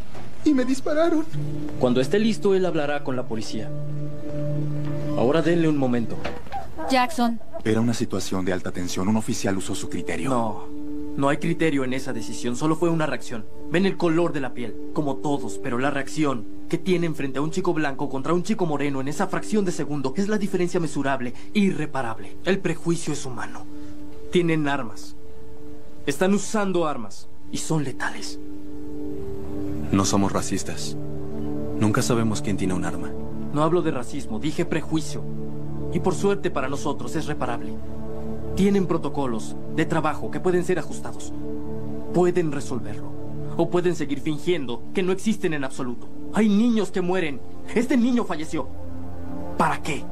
y 0.45 0.55
me 0.55 0.65
dispararon. 0.65 1.25
Cuando 1.81 2.01
esté 2.01 2.21
listo, 2.21 2.55
él 2.55 2.65
hablará 2.67 3.03
con 3.03 3.17
la 3.17 3.25
policía. 3.25 3.69
Ahora 5.21 5.43
denle 5.43 5.69
un 5.69 5.77
momento. 5.77 6.17
Jackson. 6.91 7.39
Era 7.63 7.83
una 7.83 7.93
situación 7.93 8.43
de 8.47 8.55
alta 8.55 8.73
tensión. 8.73 9.07
Un 9.07 9.17
oficial 9.17 9.55
usó 9.59 9.75
su 9.75 9.91
criterio. 9.91 10.31
No, 10.31 10.65
no 11.15 11.29
hay 11.29 11.37
criterio 11.37 11.85
en 11.85 11.93
esa 11.93 12.15
decisión. 12.15 12.57
Solo 12.57 12.75
fue 12.75 12.89
una 12.89 13.05
reacción. 13.05 13.45
Ven 13.71 13.85
el 13.85 13.99
color 13.99 14.33
de 14.33 14.41
la 14.41 14.55
piel, 14.55 14.75
como 14.95 15.17
todos, 15.17 15.59
pero 15.63 15.77
la 15.77 15.91
reacción 15.91 16.47
que 16.71 16.79
tienen 16.79 17.15
frente 17.15 17.39
a 17.39 17.43
un 17.43 17.51
chico 17.51 17.75
blanco 17.75 18.09
contra 18.09 18.33
un 18.33 18.45
chico 18.45 18.65
moreno 18.65 19.03
en 19.03 19.09
esa 19.09 19.27
fracción 19.27 19.67
de 19.67 19.73
segundo 19.73 20.15
es 20.17 20.27
la 20.29 20.39
diferencia 20.39 20.81
mesurable, 20.81 21.35
irreparable. 21.53 22.39
El 22.47 22.59
prejuicio 22.59 23.13
es 23.13 23.27
humano. 23.27 23.67
Tienen 24.33 24.69
armas. 24.69 25.17
Están 26.07 26.33
usando 26.33 26.89
armas 26.89 27.29
y 27.53 27.59
son 27.59 27.85
letales. 27.85 28.41
No 29.93 30.07
somos 30.07 30.33
racistas. 30.33 30.97
Nunca 31.79 32.01
sabemos 32.01 32.41
quién 32.41 32.57
tiene 32.57 32.73
un 32.73 32.87
arma. 32.87 33.13
No 33.53 33.63
hablo 33.65 33.83
de 33.83 33.91
racismo, 33.91 34.39
dije 34.39 34.65
prejuicio. 34.65 35.23
Y 35.93 36.01
por 36.01 36.15
suerte 36.15 36.51
para 36.51 36.69
nosotros 36.69 37.17
es 37.17 37.27
reparable. 37.27 37.75
Tienen 38.55 38.87
protocolos 38.87 39.57
de 39.75 39.87
trabajo 39.87 40.31
que 40.31 40.41
pueden 40.41 40.65
ser 40.65 40.79
ajustados. 40.79 41.33
Pueden 42.15 42.53
resolverlo. 42.53 43.11
O 43.57 43.69
pueden 43.71 43.97
seguir 43.97 44.21
fingiendo 44.21 44.83
que 44.95 45.03
no 45.03 45.13
existen 45.13 45.53
en 45.53 45.65
absoluto. 45.65 46.09
Hay 46.33 46.49
niños 46.49 46.91
que 46.91 47.01
mueren. 47.01 47.41
Este 47.75 47.97
niño 47.97 48.25
falleció. 48.25 48.69
¿Para 49.59 49.83
qué? 49.83 50.05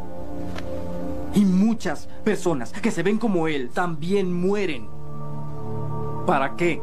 Y 1.35 1.45
muchas 1.45 2.09
personas 2.25 2.73
que 2.73 2.91
se 2.91 3.03
ven 3.03 3.19
como 3.19 3.47
él 3.47 3.71
también 3.71 4.33
mueren. 4.33 4.89
¿Para 6.27 6.57
qué? 6.57 6.83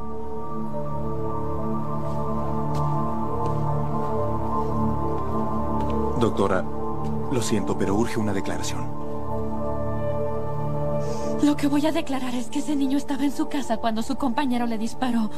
Doctora, 6.19 6.63
lo 7.31 7.41
siento, 7.41 7.77
pero 7.77 7.95
urge 7.95 8.19
una 8.19 8.33
declaración. 8.33 9.05
Lo 11.43 11.55
que 11.57 11.67
voy 11.67 11.85
a 11.85 11.91
declarar 11.91 12.33
es 12.33 12.49
que 12.49 12.59
ese 12.59 12.75
niño 12.75 12.97
estaba 12.97 13.25
en 13.25 13.31
su 13.31 13.49
casa 13.49 13.77
cuando 13.77 14.01
su 14.01 14.15
compañero 14.15 14.65
le 14.65 14.77
disparó. 14.77 15.29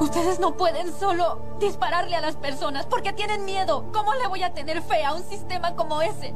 Ustedes 0.00 0.40
no 0.40 0.56
pueden 0.56 0.92
solo 0.92 1.38
dispararle 1.58 2.16
a 2.16 2.20
las 2.20 2.36
personas 2.36 2.86
porque 2.86 3.12
tienen 3.12 3.44
miedo. 3.44 3.84
¿Cómo 3.92 4.12
le 4.14 4.26
voy 4.26 4.42
a 4.42 4.52
tener 4.52 4.82
fe 4.82 5.04
a 5.04 5.14
un 5.14 5.22
sistema 5.22 5.74
como 5.74 6.02
ese? 6.02 6.34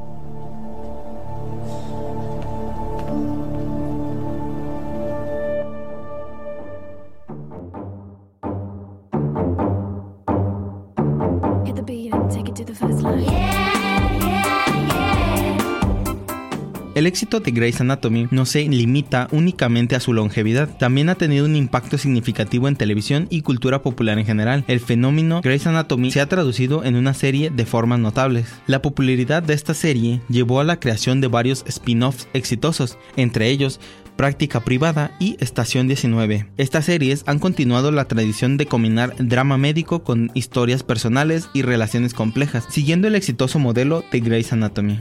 El 17.01 17.07
éxito 17.07 17.41
de 17.41 17.51
Grey's 17.51 17.81
Anatomy 17.81 18.29
no 18.31 18.45
se 18.45 18.63
limita 18.69 19.27
únicamente 19.33 19.97
a 19.97 20.01
su 20.01 20.13
longevidad, 20.13 20.69
también 20.77 21.09
ha 21.09 21.15
tenido 21.15 21.47
un 21.47 21.57
impacto 21.57 21.97
significativo 21.97 22.69
en 22.69 22.77
televisión 22.77 23.27
y 23.31 23.41
cultura 23.41 23.81
popular 23.81 24.19
en 24.19 24.27
general. 24.27 24.67
El 24.69 24.81
fenómeno 24.81 25.41
Grey's 25.41 25.67
Anatomy 25.67 26.11
se 26.11 26.21
ha 26.21 26.29
traducido 26.29 26.85
en 26.85 26.97
una 26.97 27.15
serie 27.15 27.49
de 27.49 27.65
formas 27.65 28.01
notables. 28.01 28.53
La 28.67 28.83
popularidad 28.83 29.43
de 29.43 29.55
esta 29.55 29.73
serie 29.73 30.21
llevó 30.29 30.61
a 30.61 30.65
la 30.65 30.79
creación 30.79 31.23
de 31.23 31.29
varios 31.29 31.65
spin-offs 31.67 32.29
exitosos, 32.35 32.99
entre 33.17 33.49
ellos 33.49 33.81
Práctica 34.17 34.61
Privada 34.61 35.17
y 35.19 35.39
Estación 35.41 35.87
19. 35.89 36.51
Estas 36.59 36.85
series 36.85 37.23
han 37.25 37.39
continuado 37.39 37.93
la 37.93 38.09
tradición 38.09 38.59
de 38.59 38.67
combinar 38.67 39.15
drama 39.17 39.57
médico 39.57 40.05
con 40.05 40.31
historias 40.35 40.83
personales 40.83 41.49
y 41.55 41.63
relaciones 41.63 42.13
complejas, 42.13 42.67
siguiendo 42.69 43.09
el 43.09 43.15
exitoso 43.15 43.59
modelo 43.59 44.05
de 44.13 44.21
Grey's 44.21 44.53
Anatomy. 44.53 44.99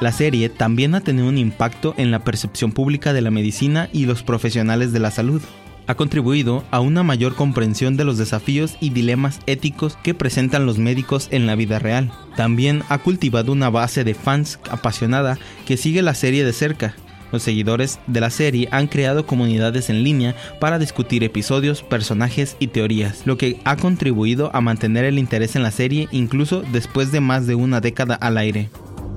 La 0.00 0.12
serie 0.12 0.48
también 0.48 0.94
ha 0.94 1.02
tenido 1.02 1.28
un 1.28 1.36
impacto 1.36 1.94
en 1.98 2.10
la 2.10 2.24
percepción 2.24 2.72
pública 2.72 3.12
de 3.12 3.20
la 3.20 3.30
medicina 3.30 3.90
y 3.92 4.06
los 4.06 4.22
profesionales 4.22 4.92
de 4.92 4.98
la 4.98 5.10
salud. 5.10 5.42
Ha 5.86 5.94
contribuido 5.94 6.64
a 6.70 6.80
una 6.80 7.02
mayor 7.02 7.34
comprensión 7.34 7.98
de 7.98 8.04
los 8.04 8.16
desafíos 8.16 8.76
y 8.80 8.90
dilemas 8.90 9.40
éticos 9.46 9.98
que 10.02 10.14
presentan 10.14 10.64
los 10.64 10.78
médicos 10.78 11.28
en 11.32 11.46
la 11.46 11.54
vida 11.54 11.78
real. 11.78 12.10
También 12.34 12.82
ha 12.88 12.96
cultivado 12.96 13.52
una 13.52 13.68
base 13.68 14.02
de 14.02 14.14
fans 14.14 14.58
apasionada 14.70 15.38
que 15.66 15.76
sigue 15.76 16.00
la 16.00 16.14
serie 16.14 16.46
de 16.46 16.54
cerca. 16.54 16.94
Los 17.30 17.42
seguidores 17.42 17.98
de 18.06 18.20
la 18.20 18.30
serie 18.30 18.68
han 18.72 18.86
creado 18.86 19.26
comunidades 19.26 19.90
en 19.90 20.02
línea 20.02 20.34
para 20.60 20.78
discutir 20.78 21.24
episodios, 21.24 21.82
personajes 21.82 22.56
y 22.58 22.68
teorías, 22.68 23.26
lo 23.26 23.36
que 23.36 23.60
ha 23.64 23.76
contribuido 23.76 24.50
a 24.54 24.62
mantener 24.62 25.04
el 25.04 25.18
interés 25.18 25.56
en 25.56 25.62
la 25.62 25.70
serie 25.70 26.08
incluso 26.10 26.62
después 26.72 27.12
de 27.12 27.20
más 27.20 27.46
de 27.46 27.54
una 27.54 27.80
década 27.80 28.14
al 28.14 28.38
aire. 28.38 28.70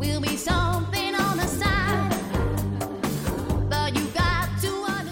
Will 0.04 0.20
be 0.20 0.36
something 0.36 0.93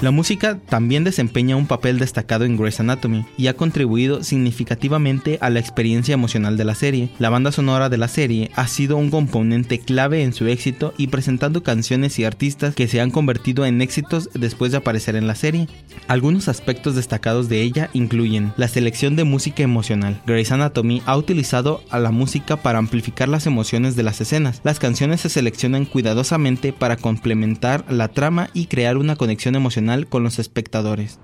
La 0.01 0.09
música 0.09 0.57
también 0.57 1.03
desempeña 1.03 1.55
un 1.55 1.67
papel 1.67 1.99
destacado 1.99 2.43
en 2.43 2.57
Grey's 2.57 2.79
Anatomy 2.79 3.23
y 3.37 3.45
ha 3.45 3.53
contribuido 3.53 4.23
significativamente 4.23 5.37
a 5.41 5.51
la 5.51 5.59
experiencia 5.59 6.15
emocional 6.15 6.57
de 6.57 6.65
la 6.65 6.73
serie. 6.73 7.11
La 7.19 7.29
banda 7.29 7.51
sonora 7.51 7.87
de 7.87 7.99
la 7.99 8.07
serie 8.07 8.49
ha 8.55 8.67
sido 8.67 8.97
un 8.97 9.11
componente 9.11 9.77
clave 9.77 10.23
en 10.23 10.33
su 10.33 10.47
éxito 10.47 10.95
y 10.97 11.07
presentando 11.07 11.61
canciones 11.61 12.17
y 12.17 12.23
artistas 12.23 12.73
que 12.73 12.87
se 12.87 12.99
han 12.99 13.11
convertido 13.11 13.63
en 13.63 13.79
éxitos 13.79 14.31
después 14.33 14.71
de 14.71 14.79
aparecer 14.79 15.15
en 15.15 15.27
la 15.27 15.35
serie. 15.35 15.67
Algunos 16.07 16.47
aspectos 16.47 16.95
destacados 16.95 17.47
de 17.47 17.61
ella 17.61 17.91
incluyen 17.93 18.53
la 18.57 18.69
selección 18.69 19.15
de 19.15 19.23
música 19.23 19.61
emocional. 19.61 20.19
Grey's 20.25 20.51
Anatomy 20.51 21.03
ha 21.05 21.15
utilizado 21.15 21.83
a 21.91 21.99
la 21.99 22.09
música 22.09 22.57
para 22.57 22.79
amplificar 22.79 23.29
las 23.29 23.45
emociones 23.45 23.95
de 23.95 24.01
las 24.01 24.19
escenas. 24.19 24.61
Las 24.63 24.79
canciones 24.79 25.21
se 25.21 25.29
seleccionan 25.29 25.85
cuidadosamente 25.85 26.73
para 26.73 26.97
complementar 26.97 27.85
la 27.87 28.07
trama 28.07 28.49
y 28.55 28.65
crear 28.65 28.97
una 28.97 29.15
conexión 29.15 29.53
emocional 29.53 29.90
con 30.09 30.23
los 30.23 30.39
espectadores. 30.39 31.19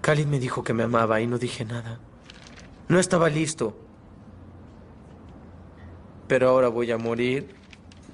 Khalid 0.00 0.26
me 0.26 0.40
dijo 0.40 0.64
que 0.64 0.74
me 0.74 0.82
amaba 0.82 1.20
y 1.20 1.26
no 1.26 1.38
dije 1.38 1.64
nada. 1.64 2.00
No 2.88 2.98
estaba 2.98 3.28
listo. 3.28 3.76
Pero 6.26 6.48
ahora 6.48 6.68
voy 6.68 6.90
a 6.90 6.98
morir 6.98 7.54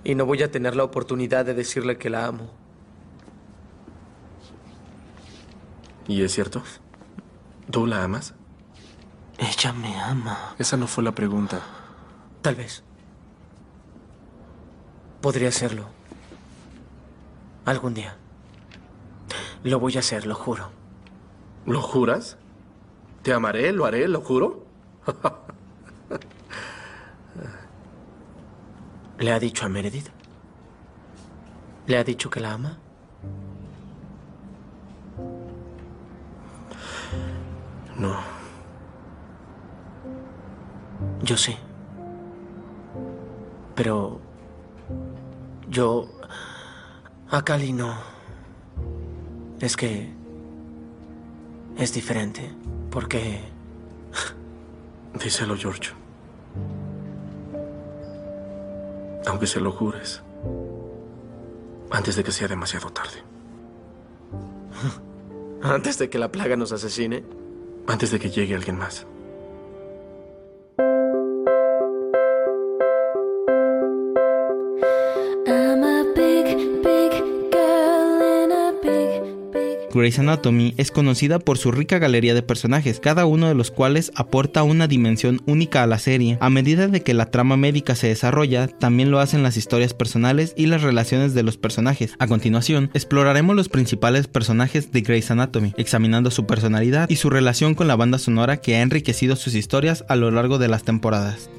y 0.05 0.14
no 0.14 0.27
voy 0.27 0.42
a 0.42 0.51
tener 0.51 0.77
la 0.77 0.85
oportunidad 0.85 1.44
de 1.44 1.55
decirle 1.55 1.96
que 1.96 2.11
la 2.11 2.27
amo. 2.27 2.51
¿Y 6.07 6.22
es 6.22 6.33
cierto? 6.33 6.62
¿Tú 7.70 7.87
la 7.87 8.05
amas? 8.05 8.35
Ella 9.38 9.72
me 9.72 9.98
ama. 9.98 10.55
Esa 10.59 10.77
no 10.77 10.87
fue 10.87 11.05
la 11.05 11.12
pregunta. 11.12 11.61
Tal 12.42 12.55
vez. 12.55 12.83
Podría 15.20 15.48
hacerlo. 15.48 15.87
Algún 17.64 17.94
día. 17.94 18.16
Lo 19.64 19.80
voy 19.80 19.96
a 19.96 20.00
hacer, 20.00 20.26
lo 20.26 20.34
juro. 20.34 20.70
¿Lo 21.66 21.82
juras? 21.82 22.38
¿Te 23.22 23.32
amaré? 23.32 23.72
¿Lo 23.72 23.84
haré? 23.84 24.06
¿Lo 24.08 24.20
juro? 24.20 24.64
¿Le 29.18 29.32
ha 29.32 29.38
dicho 29.40 29.66
a 29.66 29.68
Meredith? 29.68 30.08
¿Le 31.86 31.98
ha 31.98 32.04
dicho 32.04 32.30
que 32.30 32.40
la 32.40 32.52
ama? 32.52 32.78
No. 37.96 38.16
Yo 41.22 41.36
sí. 41.36 41.56
Pero 43.74 44.20
yo 45.68 46.08
a 47.30 47.42
Cali 47.42 47.72
no. 47.72 48.17
Es 49.60 49.76
que 49.76 50.08
es 51.76 51.92
diferente, 51.92 52.50
porque 52.90 53.40
Díselo, 55.14 55.56
George. 55.56 55.90
Aunque 59.26 59.46
se 59.46 59.60
lo 59.60 59.72
jures. 59.72 60.22
Antes 61.90 62.16
de 62.16 62.24
que 62.24 62.32
sea 62.32 62.48
demasiado 62.48 62.90
tarde. 62.90 63.22
antes 65.62 65.98
de 65.98 66.08
que 66.08 66.18
la 66.18 66.30
plaga 66.30 66.56
nos 66.56 66.72
asesine, 66.72 67.24
Antes 67.86 68.10
de 68.10 68.18
que 68.18 68.30
llegue 68.30 68.54
alguien 68.54 68.76
más. 68.76 69.06
Grey's 79.98 80.18
Anatomy 80.18 80.74
es 80.76 80.90
conocida 80.90 81.38
por 81.38 81.58
su 81.58 81.72
rica 81.72 81.98
galería 81.98 82.34
de 82.34 82.42
personajes, 82.42 83.00
cada 83.00 83.26
uno 83.26 83.48
de 83.48 83.54
los 83.54 83.70
cuales 83.70 84.12
aporta 84.14 84.62
una 84.62 84.87
dimensión 84.87 85.40
única 85.46 85.82
a 85.82 85.87
la 85.87 85.98
serie. 85.98 86.38
A 86.40 86.50
medida 86.50 86.88
de 86.88 87.02
que 87.02 87.14
la 87.14 87.30
trama 87.30 87.56
médica 87.56 87.94
se 87.94 88.08
desarrolla, 88.08 88.68
también 88.68 89.11
lo 89.11 89.18
hacen 89.18 89.42
las 89.42 89.56
historias 89.56 89.94
personales 89.94 90.54
y 90.56 90.66
las 90.66 90.82
relaciones 90.82 91.34
de 91.34 91.42
los 91.42 91.56
personajes. 91.56 92.14
A 92.18 92.26
continuación, 92.26 92.90
exploraremos 92.94 93.56
los 93.56 93.68
principales 93.68 94.28
personajes 94.28 94.92
de 94.92 95.00
Grey's 95.00 95.30
Anatomy, 95.30 95.74
examinando 95.76 96.30
su 96.30 96.46
personalidad 96.46 97.08
y 97.11 97.16
su 97.16 97.30
relación 97.30 97.74
con 97.74 97.88
la 97.88 97.96
banda 97.96 98.18
sonora 98.18 98.58
que 98.58 98.76
ha 98.76 98.82
enriquecido 98.82 99.37
sus 99.37 99.54
historias 99.54 100.04
a 100.08 100.16
lo 100.16 100.30
largo 100.30 100.58
de 100.58 100.68
las 100.68 100.84
temporadas. 100.84 101.50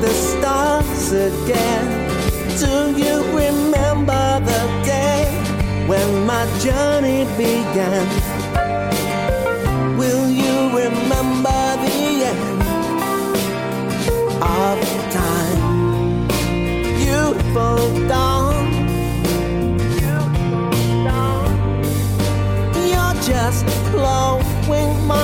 The 0.00 0.08
stars 0.08 1.12
again. 1.12 1.86
Do 2.58 2.74
you 2.96 3.16
remember 3.36 4.40
the 4.50 4.62
day 4.84 5.26
when 5.86 6.24
my 6.24 6.44
journey 6.58 7.24
began? 7.36 8.06
Will 9.98 10.30
you 10.30 10.54
remember 10.82 11.62
the 11.84 12.00
end 12.32 12.62
of 14.40 14.78
time? 15.12 15.60
Beautiful 17.02 17.78
dawn. 18.08 18.56
You're 22.90 23.16
just 23.22 23.66
blowing 23.92 24.92
my 25.06 25.19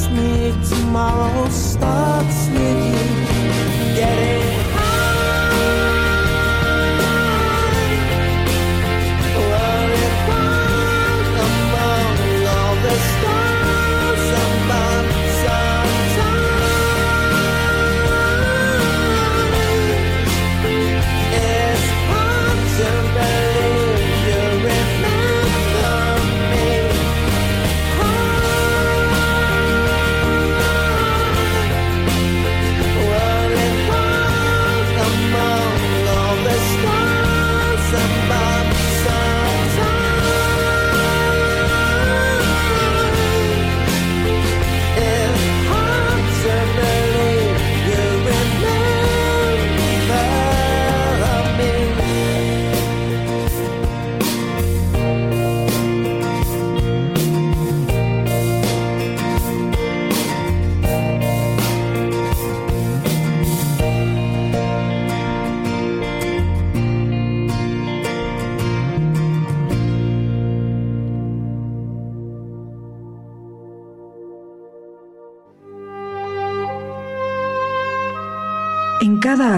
гаснет 0.00 0.54
тьма, 0.68 1.12
устат 1.46 2.26
снеги. 2.32 2.89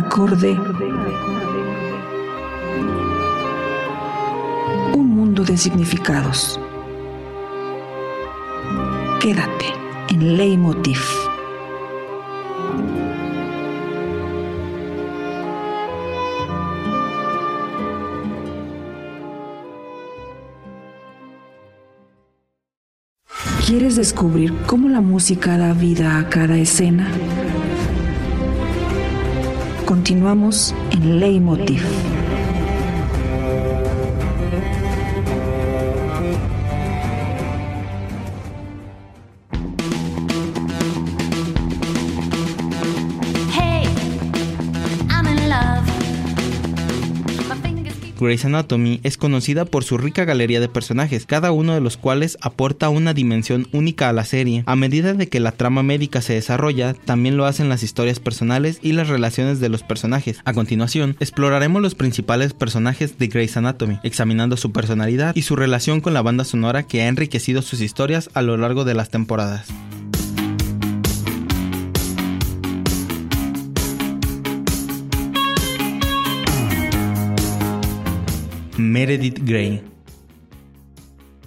Acorde, 0.02 0.58
un 4.94 5.08
mundo 5.16 5.44
de 5.44 5.56
significados. 5.56 6.58
Quédate 9.20 9.66
en 10.08 10.36
Leitmotiv. 10.36 11.00
¿Quieres 23.64 23.96
descubrir 23.96 24.52
cómo 24.66 24.88
la 24.88 25.00
música 25.00 25.56
da 25.56 25.72
vida 25.72 26.18
a 26.18 26.28
cada 26.28 26.56
escena? 26.56 27.08
Continuamos 30.02 30.74
en 30.90 31.20
Leitmotiv. 31.20 32.11
Grey's 48.22 48.44
Anatomy 48.44 49.00
es 49.02 49.16
conocida 49.16 49.64
por 49.64 49.84
su 49.84 49.98
rica 49.98 50.24
galería 50.24 50.60
de 50.60 50.68
personajes, 50.68 51.26
cada 51.26 51.52
uno 51.52 51.74
de 51.74 51.80
los 51.80 51.96
cuales 51.96 52.38
aporta 52.40 52.88
una 52.88 53.14
dimensión 53.14 53.68
única 53.72 54.08
a 54.08 54.12
la 54.12 54.24
serie. 54.24 54.62
A 54.66 54.76
medida 54.76 55.14
de 55.14 55.28
que 55.28 55.40
la 55.40 55.52
trama 55.52 55.82
médica 55.82 56.22
se 56.22 56.34
desarrolla, 56.34 56.94
también 56.94 57.36
lo 57.36 57.46
hacen 57.46 57.68
las 57.68 57.82
historias 57.82 58.20
personales 58.20 58.78
y 58.82 58.92
las 58.92 59.08
relaciones 59.08 59.60
de 59.60 59.68
los 59.68 59.82
personajes. 59.82 60.40
A 60.44 60.52
continuación, 60.52 61.16
exploraremos 61.20 61.82
los 61.82 61.94
principales 61.94 62.54
personajes 62.54 63.18
de 63.18 63.28
Grey's 63.28 63.56
Anatomy, 63.56 63.98
examinando 64.02 64.56
su 64.56 64.72
personalidad 64.72 65.34
y 65.34 65.42
su 65.42 65.56
relación 65.56 66.00
con 66.00 66.14
la 66.14 66.22
banda 66.22 66.44
sonora 66.44 66.84
que 66.84 67.02
ha 67.02 67.08
enriquecido 67.08 67.62
sus 67.62 67.80
historias 67.80 68.30
a 68.34 68.42
lo 68.42 68.56
largo 68.56 68.84
de 68.84 68.94
las 68.94 69.10
temporadas. 69.10 69.68
Meredith 78.92 79.38
Grey. 79.42 79.80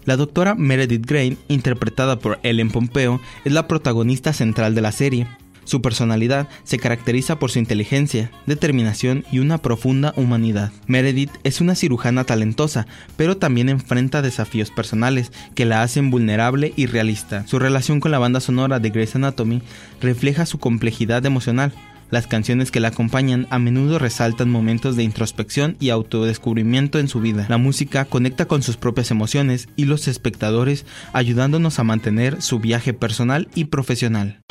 La 0.03 0.17
doctora 0.17 0.55
Meredith 0.55 1.05
Grey, 1.05 1.37
interpretada 1.47 2.17
por 2.17 2.39
Ellen 2.41 2.71
Pompeo, 2.71 3.21
es 3.43 3.53
la 3.53 3.67
protagonista 3.67 4.33
central 4.33 4.73
de 4.73 4.81
la 4.81 4.91
serie. 4.91 5.27
Su 5.63 5.79
personalidad 5.79 6.47
se 6.63 6.79
caracteriza 6.79 7.37
por 7.37 7.51
su 7.51 7.59
inteligencia, 7.59 8.31
determinación 8.47 9.25
y 9.31 9.37
una 9.37 9.59
profunda 9.59 10.11
humanidad. 10.15 10.71
Meredith 10.87 11.29
es 11.43 11.61
una 11.61 11.75
cirujana 11.75 12.23
talentosa, 12.23 12.87
pero 13.15 13.37
también 13.37 13.69
enfrenta 13.69 14.23
desafíos 14.23 14.71
personales 14.71 15.31
que 15.53 15.65
la 15.65 15.83
hacen 15.83 16.09
vulnerable 16.09 16.73
y 16.75 16.87
realista. 16.87 17.45
Su 17.45 17.59
relación 17.59 17.99
con 17.99 18.09
la 18.09 18.17
banda 18.17 18.39
sonora 18.39 18.79
de 18.79 18.89
Grey's 18.89 19.15
Anatomy 19.15 19.61
refleja 20.01 20.47
su 20.47 20.57
complejidad 20.57 21.23
emocional. 21.27 21.73
Las 22.11 22.27
canciones 22.27 22.71
que 22.71 22.79
la 22.79 22.89
acompañan 22.89 23.47
a 23.49 23.59
menudo 23.59 23.99
resaltan 23.99 24.49
momentos 24.49 24.95
de 24.95 25.03
introspección 25.03 25.75
y 25.79 25.89
autodescubrimiento 25.89 26.99
en 26.99 27.07
su 27.07 27.19
vida. 27.19 27.45
La 27.49 27.57
música 27.57 28.05
conecta 28.05 28.45
con 28.45 28.61
sus 28.61 28.77
propias 28.77 29.11
emociones 29.11 29.67
y 29.75 29.85
los 29.85 30.07
espectadores 30.07 30.85
ayudándonos 31.13 31.79
a 31.79 31.83
mantener 31.83 32.41
su 32.41 32.59
viaje 32.59 32.93
personal 32.93 33.47
y 33.55 33.65
profesional. 33.65 34.41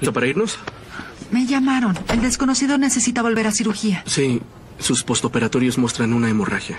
¿Listo 0.00 0.12
para 0.12 0.26
irnos? 0.26 0.58
Me 1.30 1.46
llamaron. 1.46 1.98
El 2.12 2.22
desconocido 2.22 2.78
necesita 2.78 3.22
volver 3.22 3.46
a 3.46 3.52
cirugía. 3.52 4.02
Sí, 4.06 4.40
sus 4.78 5.02
postoperatorios 5.02 5.76
muestran 5.76 6.12
una 6.12 6.30
hemorragia. 6.30 6.78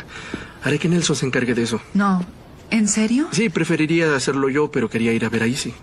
Haré 0.64 0.80
que 0.80 0.90
Nelson 0.90 1.16
se 1.16 1.26
encargue 1.26 1.54
de 1.54 1.64
eso. 1.64 1.82
No. 1.94 2.26
¿En 2.72 2.88
serio? 2.88 3.28
Sí, 3.32 3.50
preferiría 3.50 4.16
hacerlo 4.16 4.50
yo, 4.50 4.72
pero 4.72 4.90
quería 4.90 5.14
ir 5.14 5.26
a 5.26 5.30
ver 5.30 5.44
a 5.44 5.48
Izzy. 5.48 5.74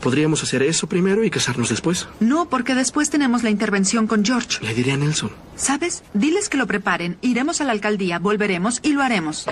Podríamos 0.00 0.42
hacer 0.42 0.62
eso 0.62 0.88
primero 0.88 1.24
y 1.24 1.30
casarnos 1.30 1.68
después. 1.68 2.08
No, 2.20 2.48
porque 2.48 2.74
después 2.74 3.10
tenemos 3.10 3.42
la 3.42 3.50
intervención 3.50 4.06
con 4.06 4.24
George. 4.24 4.64
Le 4.64 4.74
diré 4.74 4.92
a 4.92 4.96
Nelson. 4.96 5.30
¿Sabes? 5.56 6.02
Diles 6.14 6.48
que 6.48 6.56
lo 6.56 6.66
preparen. 6.66 7.18
Iremos 7.22 7.60
a 7.60 7.64
la 7.64 7.72
alcaldía, 7.72 8.18
volveremos 8.18 8.80
y 8.82 8.92
lo 8.92 9.02
haremos. 9.02 9.46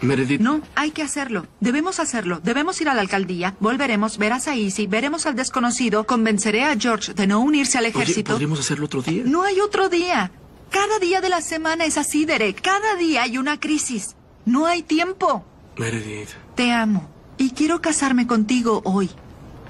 Meredith. 0.00 0.40
No, 0.40 0.60
hay 0.74 0.92
que 0.92 1.02
hacerlo. 1.02 1.46
Debemos 1.60 1.98
hacerlo. 1.98 2.40
Debemos 2.42 2.80
ir 2.80 2.88
a 2.88 2.94
la 2.94 3.00
alcaldía, 3.00 3.56
volveremos, 3.58 4.16
verás 4.18 4.46
a 4.46 4.54
Izzy, 4.54 4.86
veremos 4.86 5.26
al 5.26 5.34
desconocido, 5.34 6.06
convenceré 6.06 6.64
a 6.64 6.76
George 6.78 7.14
de 7.14 7.26
no 7.26 7.40
unirse 7.40 7.78
al 7.78 7.84
Oye, 7.84 7.90
ejército. 7.90 8.32
¿podríamos 8.32 8.60
hacerlo 8.60 8.86
otro 8.86 9.02
día? 9.02 9.22
No 9.26 9.42
hay 9.42 9.60
otro 9.60 9.88
día. 9.88 10.30
Cada 10.70 10.98
día 10.98 11.20
de 11.20 11.28
la 11.30 11.40
semana 11.40 11.84
es 11.84 11.98
así, 11.98 12.26
Derek. 12.26 12.60
Cada 12.60 12.94
día 12.96 13.22
hay 13.22 13.38
una 13.38 13.58
crisis. 13.58 14.14
No 14.44 14.66
hay 14.66 14.82
tiempo. 14.82 15.44
Meredith. 15.76 16.30
Te 16.54 16.70
amo. 16.72 17.08
Y 17.36 17.50
quiero 17.50 17.80
casarme 17.80 18.26
contigo 18.26 18.82
hoy. 18.84 19.10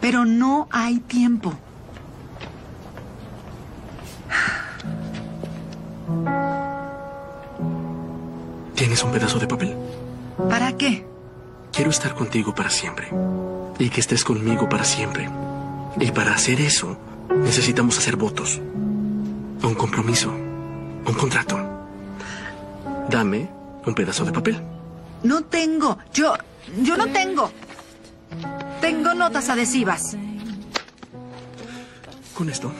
Pero 0.01 0.25
no 0.25 0.69
hay 0.71 0.99
tiempo. 0.99 1.53
¿Tienes 8.75 9.03
un 9.03 9.11
pedazo 9.11 9.39
de 9.39 9.47
papel? 9.47 9.77
¿Para 10.49 10.77
qué? 10.77 11.05
Quiero 11.73 11.91
estar 11.91 12.15
contigo 12.15 12.55
para 12.55 12.71
siempre. 12.71 13.09
Y 13.79 13.91
que 13.91 14.01
estés 14.01 14.25
conmigo 14.25 14.69
para 14.69 14.85
siempre. 14.85 15.29
Y 16.01 16.11
para 16.13 16.35
hacer 16.35 16.61
eso, 16.61 16.97
necesitamos 17.43 17.99
hacer 17.99 18.17
votos. 18.17 18.61
Un 19.63 19.75
compromiso. 19.77 20.31
Un 20.31 21.15
contrato. 21.15 21.59
Dame 23.09 23.49
un 23.85 23.95
pedazo 23.95 24.25
de 24.25 24.33
papel. 24.33 24.61
No 25.23 25.43
tengo. 25.43 25.99
Yo. 26.13 26.35
Yo 26.83 26.97
no 26.97 27.07
tengo. 27.09 27.51
Tengo 28.89 29.13
notas 29.13 29.51
adhesivas. 29.51 30.17
Con 32.33 32.49
esto. 32.49 32.73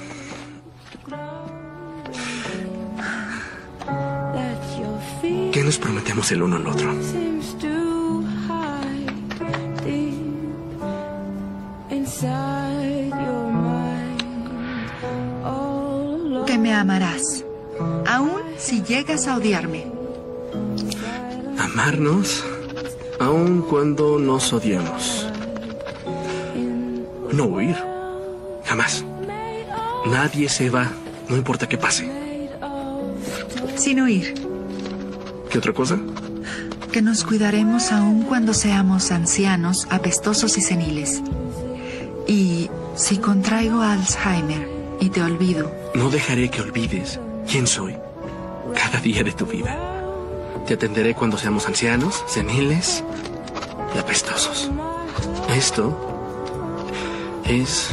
¿Qué 5.53 5.63
nos 5.63 5.77
prometemos 5.77 6.33
el 6.33 6.43
uno 6.43 6.57
al 6.57 6.67
otro? 6.67 6.95
Que 16.47 16.59
me 16.59 16.73
amarás. 16.73 17.45
Aún 18.07 18.41
si 18.57 18.83
llegas 18.83 19.29
a 19.29 19.37
odiarme. 19.37 19.85
Amarnos 21.59 22.43
aun 23.21 23.61
cuando 23.61 24.19
nos 24.19 24.55
odiamos. 24.55 25.28
No 27.39 27.45
huir. 27.45 27.77
Jamás. 28.65 29.05
Nadie 30.07 30.49
se 30.49 30.69
va, 30.71 30.89
no 31.29 31.37
importa 31.37 31.69
qué 31.69 31.79
pase. 31.79 32.11
Sin 33.77 34.01
huir, 34.01 34.35
¿Qué 35.51 35.59
otra 35.59 35.73
cosa? 35.73 35.99
que 36.93 37.01
nos 37.03 37.23
cuidaremos 37.23 37.93
aún 37.93 38.23
cuando 38.23 38.53
seamos 38.55 39.11
ancianos, 39.13 39.87
apestosos 39.91 40.57
y 40.59 40.63
seniles. 40.63 41.23
Y 42.27 42.71
si 42.97 43.19
contraigo 43.19 43.83
Alzheimer 43.83 44.69
y 45.01 45.11
te 45.11 45.23
olvido, 45.23 45.71
No 45.95 46.11
dejaré 46.11 46.51
que 46.51 46.61
olvides 46.63 47.21
quién 47.51 47.67
soy 47.67 47.97
cada 48.75 49.01
día 49.01 49.23
de 49.23 49.33
tu 49.33 49.47
vida. 49.47 49.79
Te 50.67 50.75
atenderé 50.75 51.15
cuando 51.15 51.39
seamos 51.39 51.67
ancianos, 51.67 52.25
seniles 52.27 53.05
y 53.95 53.99
apestosos. 53.99 54.71
Esto 55.55 56.08
es 57.49 57.91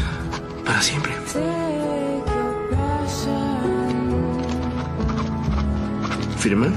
para 0.66 0.82
siempre. 0.82 1.14
¿Firma? 6.38 6.72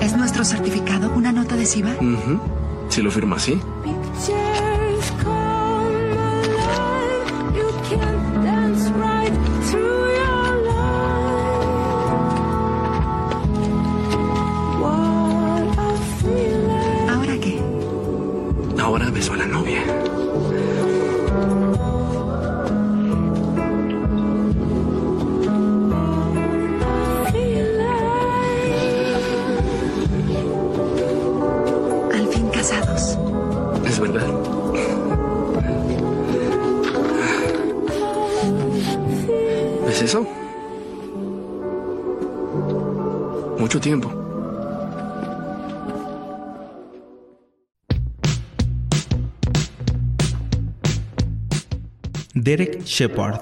¿es 0.00 0.16
nuestro 0.16 0.44
certificado 0.44 1.12
una 1.14 1.32
nota 1.32 1.54
adhesiva? 1.54 1.90
Ujú. 2.00 2.40
Si 2.88 3.02
lo 3.02 3.10
firma 3.10 3.36
así. 3.36 3.60
Tiempo. 43.80 44.12
Derek 52.34 52.84
Shepard. 52.84 53.40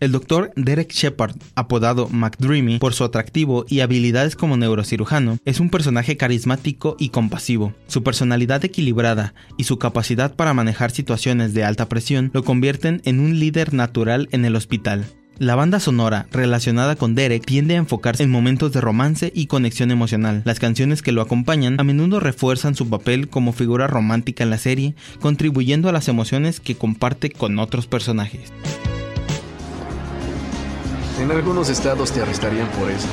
El 0.00 0.12
doctor 0.12 0.52
Derek 0.56 0.92
Shepard, 0.92 1.36
apodado 1.54 2.08
McDreamy 2.08 2.78
por 2.78 2.92
su 2.92 3.04
atractivo 3.04 3.64
y 3.68 3.80
habilidades 3.80 4.36
como 4.36 4.56
neurocirujano, 4.56 5.38
es 5.44 5.60
un 5.60 5.70
personaje 5.70 6.16
carismático 6.16 6.96
y 6.98 7.08
compasivo. 7.08 7.74
Su 7.86 8.02
personalidad 8.02 8.64
equilibrada 8.64 9.34
y 9.56 9.64
su 9.64 9.78
capacidad 9.78 10.34
para 10.34 10.52
manejar 10.52 10.90
situaciones 10.90 11.54
de 11.54 11.64
alta 11.64 11.88
presión 11.88 12.30
lo 12.34 12.44
convierten 12.44 13.00
en 13.04 13.20
un 13.20 13.38
líder 13.38 13.72
natural 13.72 14.28
en 14.32 14.44
el 14.44 14.56
hospital. 14.56 15.06
La 15.38 15.56
banda 15.56 15.80
sonora 15.80 16.28
relacionada 16.30 16.94
con 16.94 17.16
Derek 17.16 17.44
tiende 17.44 17.74
a 17.74 17.78
enfocarse 17.78 18.22
en 18.22 18.30
momentos 18.30 18.72
de 18.72 18.80
romance 18.80 19.32
y 19.34 19.46
conexión 19.46 19.90
emocional. 19.90 20.42
Las 20.44 20.60
canciones 20.60 21.02
que 21.02 21.10
lo 21.10 21.22
acompañan 21.22 21.80
a 21.80 21.82
menudo 21.82 22.20
refuerzan 22.20 22.76
su 22.76 22.88
papel 22.88 23.28
como 23.28 23.52
figura 23.52 23.88
romántica 23.88 24.44
en 24.44 24.50
la 24.50 24.58
serie, 24.58 24.94
contribuyendo 25.20 25.88
a 25.88 25.92
las 25.92 26.06
emociones 26.06 26.60
que 26.60 26.76
comparte 26.76 27.30
con 27.30 27.58
otros 27.58 27.88
personajes. 27.88 28.52
En 31.20 31.32
algunos 31.32 31.68
estados 31.68 32.12
te 32.12 32.22
arrestarían 32.22 32.68
por 32.68 32.88
eso. 32.88 33.08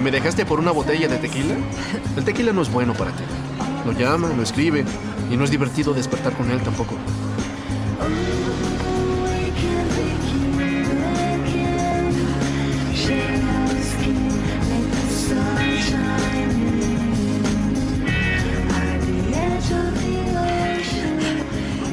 ¿Y 0.00 0.02
me 0.02 0.10
dejaste 0.10 0.46
por 0.46 0.58
una 0.58 0.70
botella 0.70 1.08
de 1.08 1.18
tequila? 1.18 1.56
El 2.16 2.24
tequila 2.24 2.54
no 2.54 2.62
es 2.62 2.72
bueno 2.72 2.94
para 2.94 3.10
ti. 3.10 3.22
Lo 3.84 3.92
llama, 3.92 4.30
lo 4.34 4.42
escribe, 4.42 4.82
y 5.30 5.36
no 5.36 5.44
es 5.44 5.50
divertido 5.50 5.92
despertar 5.92 6.32
con 6.32 6.50
él 6.50 6.58
tampoco. 6.62 6.94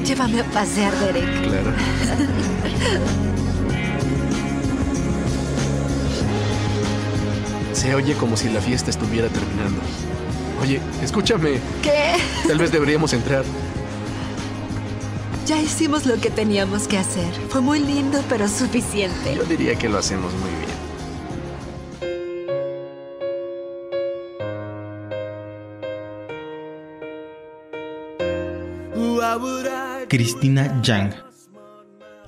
Llévame 0.05 0.39
a 0.39 0.43
pasear, 0.45 0.93
Derek. 0.97 1.41
Claro. 1.41 1.73
Se 7.87 7.95
oye 7.95 8.15
como 8.15 8.35
si 8.35 8.49
la 8.49 8.59
fiesta 8.59 8.89
estuviera 8.89 9.29
terminando. 9.29 9.79
Oye, 10.61 10.81
escúchame. 11.01 11.61
¿Qué? 11.81 12.15
Tal 12.45 12.57
vez 12.57 12.69
deberíamos 12.69 13.13
entrar. 13.13 13.45
Ya 15.45 15.61
hicimos 15.61 16.05
lo 16.05 16.19
que 16.19 16.29
teníamos 16.29 16.85
que 16.85 16.97
hacer. 16.97 17.33
Fue 17.47 17.61
muy 17.61 17.79
lindo, 17.79 18.21
pero 18.27 18.49
suficiente. 18.49 19.35
Yo 19.37 19.45
diría 19.45 19.75
que 19.75 19.87
lo 19.87 19.99
hacemos 19.99 20.33
muy 20.33 20.49
bien. 20.49 20.67
Christina 30.09 30.81
Yang. 30.81 31.26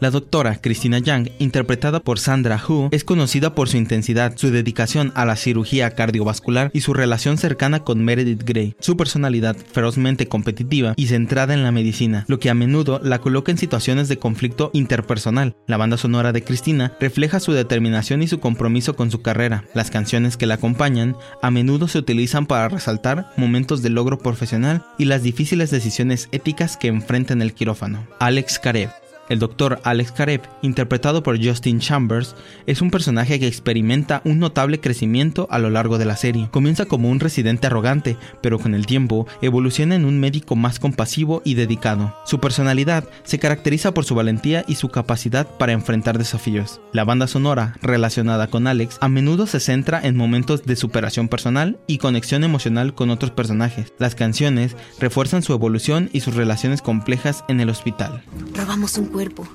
La 0.01 0.11
doctora 0.11 0.55
Christina 0.61 0.99
Yang, 0.99 1.31
interpretada 1.39 1.99
por 1.99 2.19
Sandra 2.19 2.57
Hu, 2.65 2.87
es 2.91 3.03
conocida 3.03 3.53
por 3.53 3.67
su 3.67 3.75
intensidad, 3.75 4.37
su 4.37 4.49
dedicación 4.49 5.11
a 5.13 5.25
la 5.25 5.35
cirugía 5.35 5.91
cardiovascular 5.91 6.71
y 6.73 6.81
su 6.81 6.93
relación 6.93 7.37
cercana 7.37 7.81
con 7.81 8.05
Meredith 8.05 8.43
Grey. 8.43 8.75
Su 8.79 8.95
personalidad 8.95 9.57
ferozmente 9.57 10.27
competitiva 10.27 10.93
y 10.95 11.07
centrada 11.07 11.53
en 11.53 11.63
la 11.63 11.73
medicina, 11.73 12.23
lo 12.29 12.39
que 12.39 12.49
a 12.49 12.53
menudo 12.53 13.01
la 13.03 13.19
coloca 13.19 13.51
en 13.51 13.57
situaciones 13.57 14.07
de 14.07 14.17
conflicto 14.17 14.69
interpersonal. 14.71 15.57
La 15.67 15.75
banda 15.75 15.97
sonora 15.97 16.31
de 16.31 16.43
Christina 16.43 16.93
refleja 17.01 17.41
su 17.41 17.51
determinación 17.51 18.23
y 18.23 18.29
su 18.29 18.39
compromiso 18.39 18.95
con 18.95 19.11
su 19.11 19.21
carrera. 19.21 19.65
Las 19.73 19.91
canciones 19.91 20.37
que 20.37 20.45
la 20.45 20.53
acompañan 20.53 21.17
a 21.41 21.51
menudo 21.51 21.89
se 21.89 21.97
utilizan 21.97 22.45
para 22.45 22.69
resaltar 22.69 23.33
momentos 23.35 23.81
de 23.81 23.89
logro 23.89 24.17
profesional 24.17 24.85
y 24.97 25.05
las 25.05 25.23
difíciles 25.23 25.71
decisiones 25.71 26.29
éticas 26.31 26.77
que 26.77 26.87
enfrenta 26.87 27.33
en 27.33 27.41
el 27.41 27.53
quirófano. 27.53 28.07
Alex 28.19 28.59
Karev 28.59 28.91
el 29.29 29.39
doctor 29.39 29.79
Alex 29.83 30.11
Karev, 30.11 30.41
interpretado 30.61 31.23
por 31.23 31.43
Justin 31.43 31.79
Chambers, 31.79 32.35
es 32.65 32.81
un 32.81 32.91
personaje 32.91 33.39
que 33.39 33.47
experimenta 33.47 34.21
un 34.25 34.39
notable 34.39 34.79
crecimiento 34.79 35.47
a 35.49 35.59
lo 35.59 35.69
largo 35.69 35.97
de 35.97 36.05
la 36.05 36.17
serie. 36.17 36.49
Comienza 36.51 36.85
como 36.85 37.09
un 37.09 37.19
residente 37.19 37.67
arrogante, 37.67 38.17
pero 38.41 38.59
con 38.59 38.75
el 38.75 38.85
tiempo 38.85 39.27
evoluciona 39.41 39.95
en 39.95 40.05
un 40.05 40.19
médico 40.19 40.55
más 40.55 40.79
compasivo 40.79 41.41
y 41.45 41.53
dedicado. 41.53 42.15
Su 42.25 42.39
personalidad 42.39 43.05
se 43.23 43.39
caracteriza 43.39 43.93
por 43.93 44.05
su 44.05 44.15
valentía 44.15 44.65
y 44.67 44.75
su 44.75 44.89
capacidad 44.89 45.47
para 45.47 45.73
enfrentar 45.73 46.17
desafíos. 46.17 46.81
La 46.91 47.05
banda 47.05 47.27
sonora 47.27 47.75
relacionada 47.81 48.47
con 48.47 48.67
Alex 48.67 48.97
a 49.01 49.09
menudo 49.09 49.47
se 49.47 49.59
centra 49.59 49.99
en 50.01 50.15
momentos 50.15 50.65
de 50.65 50.75
superación 50.75 51.27
personal 51.27 51.77
y 51.87 51.97
conexión 51.99 52.43
emocional 52.43 52.93
con 52.93 53.09
otros 53.09 53.31
personajes. 53.31 53.93
Las 53.99 54.15
canciones 54.15 54.75
refuerzan 54.99 55.43
su 55.43 55.53
evolución 55.53 56.09
y 56.13 56.21
sus 56.21 56.35
relaciones 56.35 56.81
complejas 56.81 57.43
en 57.47 57.59
el 57.59 57.69
hospital. 57.69 58.23
Un 58.37 59.09
cuerpo. 59.19 59.45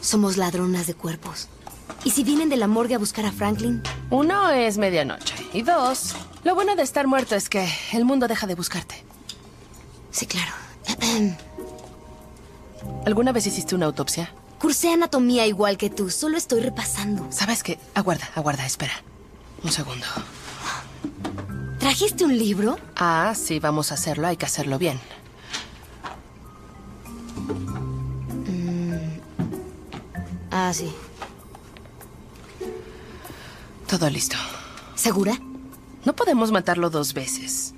Somos 0.00 0.36
ladronas 0.36 0.86
de 0.86 0.94
cuerpos. 0.94 1.48
¿Y 2.04 2.10
si 2.10 2.22
vienen 2.22 2.48
de 2.50 2.56
la 2.56 2.68
morgue 2.68 2.94
a 2.94 2.98
buscar 2.98 3.26
a 3.26 3.32
Franklin? 3.32 3.82
Uno 4.10 4.48
es 4.50 4.78
medianoche. 4.78 5.34
Y 5.52 5.62
dos, 5.62 6.14
lo 6.44 6.54
bueno 6.54 6.76
de 6.76 6.84
estar 6.84 7.08
muerto 7.08 7.34
es 7.34 7.48
que 7.48 7.68
el 7.92 8.04
mundo 8.04 8.28
deja 8.28 8.46
de 8.46 8.54
buscarte. 8.54 8.94
Sí, 10.12 10.26
claro. 10.26 10.52
¿Alguna 13.06 13.32
vez 13.32 13.44
hiciste 13.48 13.74
una 13.74 13.86
autopsia? 13.86 14.32
Cursé 14.60 14.92
anatomía 14.92 15.44
igual 15.48 15.76
que 15.76 15.90
tú, 15.90 16.08
solo 16.08 16.38
estoy 16.38 16.60
repasando. 16.60 17.26
¿Sabes 17.32 17.64
qué? 17.64 17.80
Aguarda, 17.92 18.30
aguarda, 18.36 18.64
espera. 18.64 19.02
Un 19.64 19.72
segundo. 19.72 20.06
¿Trajiste 21.80 22.24
un 22.24 22.38
libro? 22.38 22.78
Ah, 22.94 23.32
sí, 23.34 23.58
vamos 23.58 23.90
a 23.90 23.94
hacerlo. 23.94 24.28
Hay 24.28 24.36
que 24.36 24.46
hacerlo 24.46 24.78
bien. 24.78 25.00
Ah, 30.52 30.70
sí. 30.74 30.92
Todo 33.88 34.08
listo. 34.10 34.36
¿Segura? 34.94 35.38
No 36.04 36.14
podemos 36.14 36.52
matarlo 36.52 36.90
dos 36.90 37.14
veces. 37.14 37.72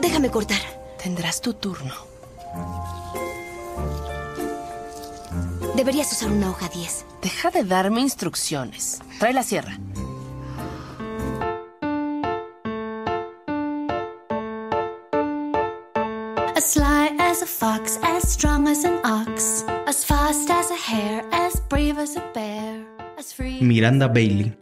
Déjame 0.00 0.30
cortar. 0.30 0.60
Tendrás 1.02 1.40
tu 1.40 1.54
turno. 1.54 1.94
Deberías 5.74 6.10
usar 6.12 6.30
una 6.30 6.50
hoja 6.50 6.68
10. 6.68 7.04
Deja 7.22 7.50
de 7.50 7.64
darme 7.64 8.00
instrucciones. 8.00 9.00
Trae 9.18 9.32
la 9.32 9.42
sierra. 9.42 9.78
A 16.54 16.95
as 17.36 17.42
a 17.42 17.46
fox, 17.46 17.98
as 18.02 18.32
strong 18.32 18.66
as 18.66 18.84
an 18.84 18.98
ox, 19.04 19.62
as 19.86 20.02
fast 20.02 20.48
as 20.48 20.70
a 20.70 20.74
hare, 20.74 21.22
as 21.32 21.60
brave 21.68 21.98
as 21.98 22.16
a 22.16 22.24
bear, 22.32 22.82
as 23.18 23.30
free. 23.30 23.60
Miranda 23.60 24.08
Bailey. 24.08 24.54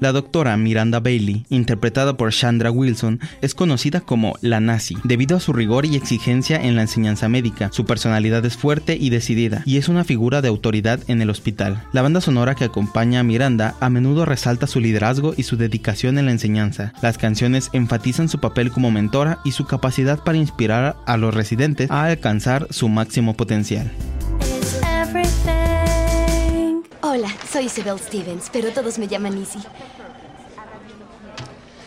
La 0.00 0.12
doctora 0.12 0.56
Miranda 0.56 0.98
Bailey, 0.98 1.44
interpretada 1.50 2.16
por 2.16 2.32
Chandra 2.32 2.70
Wilson, 2.70 3.20
es 3.42 3.54
conocida 3.54 4.00
como 4.00 4.34
la 4.40 4.58
nazi 4.58 4.96
debido 5.04 5.36
a 5.36 5.40
su 5.40 5.52
rigor 5.52 5.84
y 5.84 5.94
exigencia 5.94 6.56
en 6.56 6.74
la 6.74 6.82
enseñanza 6.82 7.28
médica. 7.28 7.68
Su 7.70 7.84
personalidad 7.84 8.44
es 8.46 8.56
fuerte 8.56 8.96
y 8.98 9.10
decidida, 9.10 9.62
y 9.66 9.76
es 9.76 9.88
una 9.88 10.04
figura 10.04 10.40
de 10.40 10.48
autoridad 10.48 11.00
en 11.08 11.20
el 11.20 11.28
hospital. 11.28 11.84
La 11.92 12.00
banda 12.00 12.22
sonora 12.22 12.54
que 12.54 12.64
acompaña 12.64 13.20
a 13.20 13.24
Miranda 13.24 13.74
a 13.78 13.90
menudo 13.90 14.24
resalta 14.24 14.66
su 14.66 14.80
liderazgo 14.80 15.34
y 15.36 15.42
su 15.42 15.58
dedicación 15.58 16.16
en 16.16 16.24
la 16.24 16.32
enseñanza. 16.32 16.94
Las 17.02 17.18
canciones 17.18 17.68
enfatizan 17.74 18.30
su 18.30 18.40
papel 18.40 18.70
como 18.70 18.90
mentora 18.90 19.40
y 19.44 19.52
su 19.52 19.66
capacidad 19.66 20.24
para 20.24 20.38
inspirar 20.38 20.96
a 21.04 21.16
los 21.18 21.34
residentes 21.34 21.90
a 21.90 22.04
alcanzar 22.04 22.66
su 22.70 22.88
máximo 22.88 23.34
potencial. 23.36 23.90
Hola, 27.20 27.36
soy 27.52 27.66
Isabel 27.66 27.98
Stevens, 27.98 28.48
pero 28.50 28.70
todos 28.70 28.98
me 28.98 29.06
llaman 29.06 29.36
Izzy. 29.36 29.58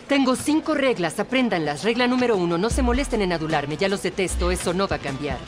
Tengo 0.08 0.36
cinco 0.36 0.76
reglas, 0.76 1.20
apréndanlas. 1.20 1.84
Regla 1.84 2.06
número 2.06 2.38
uno, 2.38 2.60
no 2.60 2.70
se 2.70 2.84
molesten 2.84 3.24
en 3.24 3.34
adularme, 3.34 3.76
ya 3.76 3.90
los 3.90 4.04
detesto, 4.04 4.52
eso 4.52 4.76
no 4.76 4.88
va 4.88 4.98
a 4.98 5.00
cambiar. 5.00 5.40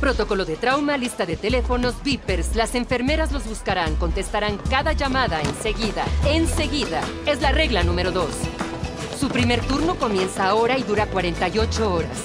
Protocolo 0.00 0.44
de 0.44 0.56
trauma, 0.56 0.96
lista 0.96 1.24
de 1.24 1.36
teléfonos, 1.36 2.02
beepers. 2.02 2.56
Las 2.56 2.74
enfermeras 2.74 3.30
los 3.30 3.46
buscarán, 3.46 3.94
contestarán 3.94 4.58
cada 4.70 4.92
llamada 4.92 5.40
enseguida. 5.40 6.04
Enseguida. 6.26 7.00
Es 7.24 7.40
la 7.40 7.52
regla 7.52 7.84
número 7.84 8.10
dos. 8.10 8.30
Su 9.20 9.28
primer 9.28 9.60
turno 9.60 9.94
comienza 9.94 10.48
ahora 10.48 10.76
y 10.78 10.82
dura 10.82 11.06
48 11.06 11.94
horas. 11.94 12.18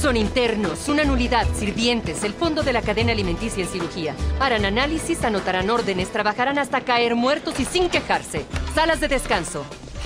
Son 0.00 0.16
internos, 0.16 0.88
una 0.88 1.02
nulidad, 1.02 1.44
sirvientes, 1.56 2.22
el 2.22 2.32
fondo 2.32 2.62
de 2.62 2.72
la 2.72 2.82
cadena 2.82 3.10
alimenticia 3.10 3.64
en 3.64 3.68
cirugía. 3.68 4.14
Harán 4.38 4.64
análisis, 4.64 5.24
anotarán 5.24 5.70
órdenes, 5.70 6.12
trabajarán 6.12 6.56
hasta 6.56 6.82
caer 6.82 7.16
muertos 7.16 7.58
y 7.58 7.64
sin 7.64 7.90
quejarse. 7.90 8.44
Salas 8.76 9.00
de 9.00 9.08
descanso. 9.08 9.64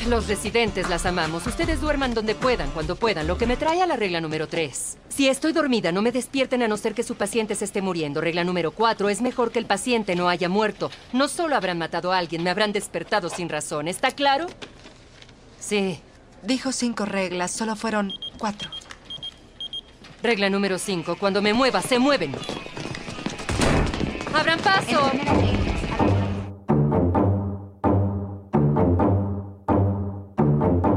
Los 0.08 0.28
residentes 0.28 0.88
las 0.88 1.04
amamos. 1.04 1.46
Ustedes 1.46 1.82
duerman 1.82 2.14
donde 2.14 2.34
puedan, 2.34 2.70
cuando 2.70 2.96
puedan, 2.96 3.26
lo 3.26 3.36
que 3.36 3.46
me 3.46 3.58
trae 3.58 3.82
a 3.82 3.86
la 3.86 3.96
regla 3.96 4.22
número 4.22 4.48
3. 4.48 4.96
Si 5.10 5.28
estoy 5.28 5.52
dormida, 5.52 5.92
no 5.92 6.00
me 6.00 6.10
despierten 6.10 6.62
a 6.62 6.68
no 6.68 6.78
ser 6.78 6.94
que 6.94 7.02
su 7.02 7.16
paciente 7.16 7.54
se 7.54 7.66
esté 7.66 7.82
muriendo. 7.82 8.22
Regla 8.22 8.44
número 8.44 8.70
4. 8.70 9.10
Es 9.10 9.20
mejor 9.20 9.52
que 9.52 9.58
el 9.58 9.66
paciente 9.66 10.16
no 10.16 10.30
haya 10.30 10.48
muerto. 10.48 10.90
No 11.12 11.28
solo 11.28 11.54
habrán 11.54 11.76
matado 11.76 12.12
a 12.12 12.18
alguien, 12.18 12.42
me 12.42 12.48
habrán 12.48 12.72
despertado 12.72 13.28
sin 13.28 13.50
razón. 13.50 13.88
¿Está 13.88 14.10
claro? 14.10 14.46
Sí. 15.60 16.00
Dijo 16.42 16.72
cinco 16.72 17.04
reglas, 17.04 17.50
solo 17.50 17.76
fueron 17.76 18.10
cuatro. 18.38 18.70
Regla 20.22 20.48
número 20.48 20.78
5. 20.78 21.16
Cuando 21.16 21.42
me 21.42 21.52
mueva, 21.52 21.82
se 21.82 21.98
mueven. 21.98 22.32
¡Abran 24.32 24.60
paso! 24.60 25.10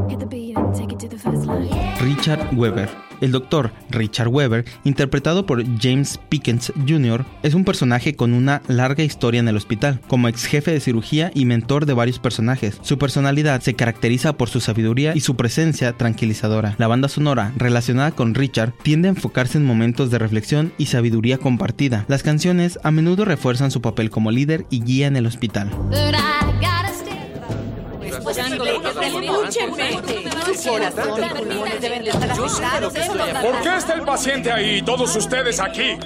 Hit 0.07 0.19
the 0.19 0.25
beat 0.27 0.55
and 0.55 0.75
take 0.75 0.93
it 0.93 0.99
to 0.99 1.07
the 1.07 1.17
line. 1.45 1.74
Richard 2.05 2.53
Weber. 2.53 2.87
El 3.19 3.31
doctor 3.31 3.71
Richard 3.89 4.27
Weber, 4.27 4.63
interpretado 4.83 5.47
por 5.47 5.63
James 5.81 6.19
Pickens 6.29 6.71
Jr., 6.87 7.25
es 7.41 7.55
un 7.55 7.65
personaje 7.65 8.15
con 8.15 8.35
una 8.35 8.61
larga 8.67 9.03
historia 9.03 9.39
en 9.39 9.47
el 9.47 9.55
hospital, 9.55 9.99
como 10.07 10.27
ex 10.27 10.45
jefe 10.45 10.69
de 10.69 10.79
cirugía 10.79 11.31
y 11.33 11.45
mentor 11.45 11.87
de 11.87 11.95
varios 11.95 12.19
personajes. 12.19 12.77
Su 12.83 12.99
personalidad 12.99 13.61
se 13.61 13.73
caracteriza 13.73 14.37
por 14.37 14.49
su 14.49 14.59
sabiduría 14.59 15.15
y 15.15 15.21
su 15.21 15.35
presencia 15.35 15.93
tranquilizadora. 15.93 16.75
La 16.77 16.85
banda 16.85 17.07
sonora 17.07 17.53
relacionada 17.57 18.11
con 18.11 18.35
Richard 18.35 18.73
tiende 18.83 19.07
a 19.07 19.11
enfocarse 19.11 19.57
en 19.57 19.65
momentos 19.65 20.11
de 20.11 20.19
reflexión 20.19 20.73
y 20.77 20.85
sabiduría 20.85 21.39
compartida. 21.39 22.05
Las 22.07 22.21
canciones 22.21 22.77
a 22.83 22.91
menudo 22.91 23.25
refuerzan 23.25 23.71
su 23.71 23.81
papel 23.81 24.11
como 24.11 24.29
líder 24.29 24.67
y 24.69 24.83
guía 24.83 25.07
en 25.07 25.15
el 25.15 25.25
hospital. 25.25 25.71
Gotta 28.25 28.41
stay. 28.41 28.75
¿Por 33.41 33.61
qué 33.61 33.75
está 33.77 33.93
el 33.93 34.01
paciente 34.01 34.51
ahí? 34.51 34.81
Todos 34.81 35.15
ustedes 35.15 35.59
aquí. 35.59 35.97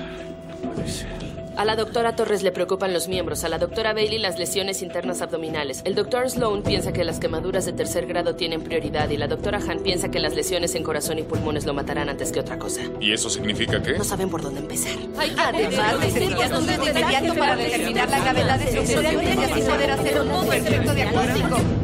A 1.59 1.65
la 1.65 1.75
doctora 1.75 2.15
Torres 2.15 2.41
le 2.41 2.53
preocupan 2.53 2.93
los 2.93 3.09
miembros, 3.09 3.43
a 3.43 3.49
la 3.49 3.57
doctora 3.57 3.91
Bailey 3.91 4.17
las 4.17 4.39
lesiones 4.39 4.81
internas 4.81 5.21
abdominales. 5.21 5.81
El 5.83 5.93
doctor 5.93 6.29
Sloan 6.29 6.63
piensa 6.63 6.93
que 6.93 7.03
las 7.03 7.19
quemaduras 7.19 7.65
de 7.65 7.73
tercer 7.73 8.05
grado 8.05 8.35
tienen 8.35 8.63
prioridad 8.63 9.09
y 9.09 9.17
la 9.17 9.27
doctora 9.27 9.59
Han 9.67 9.79
piensa 9.79 10.09
que 10.09 10.21
las 10.21 10.35
lesiones 10.35 10.73
en 10.75 10.83
corazón 10.83 11.19
y 11.19 11.23
pulmones 11.23 11.65
lo 11.65 11.73
matarán 11.73 12.07
antes 12.07 12.31
que 12.31 12.39
otra 12.39 12.57
cosa. 12.57 12.83
¿Y 13.01 13.11
eso 13.11 13.29
significa 13.29 13.81
qué? 13.81 13.97
No 13.97 14.05
saben 14.05 14.29
por 14.29 14.41
dónde 14.41 14.61
empezar. 14.61 14.93
Además, 15.37 15.99
necesitas 15.99 16.51
un 16.51 16.69
estudio 16.69 16.91
inmediato 16.91 17.35
para 17.35 17.55
determinar 17.57 18.09
la 18.09 18.19
gravedad 18.19 18.59
de 18.59 18.65
sus 18.67 19.01
lesiones 19.01 19.35
y 19.35 19.43
así 19.43 19.61
poder 19.61 19.91
hacer 19.91 20.21
un 20.21 20.47
perfecto 20.47 20.93
diagnóstico. 20.93 21.78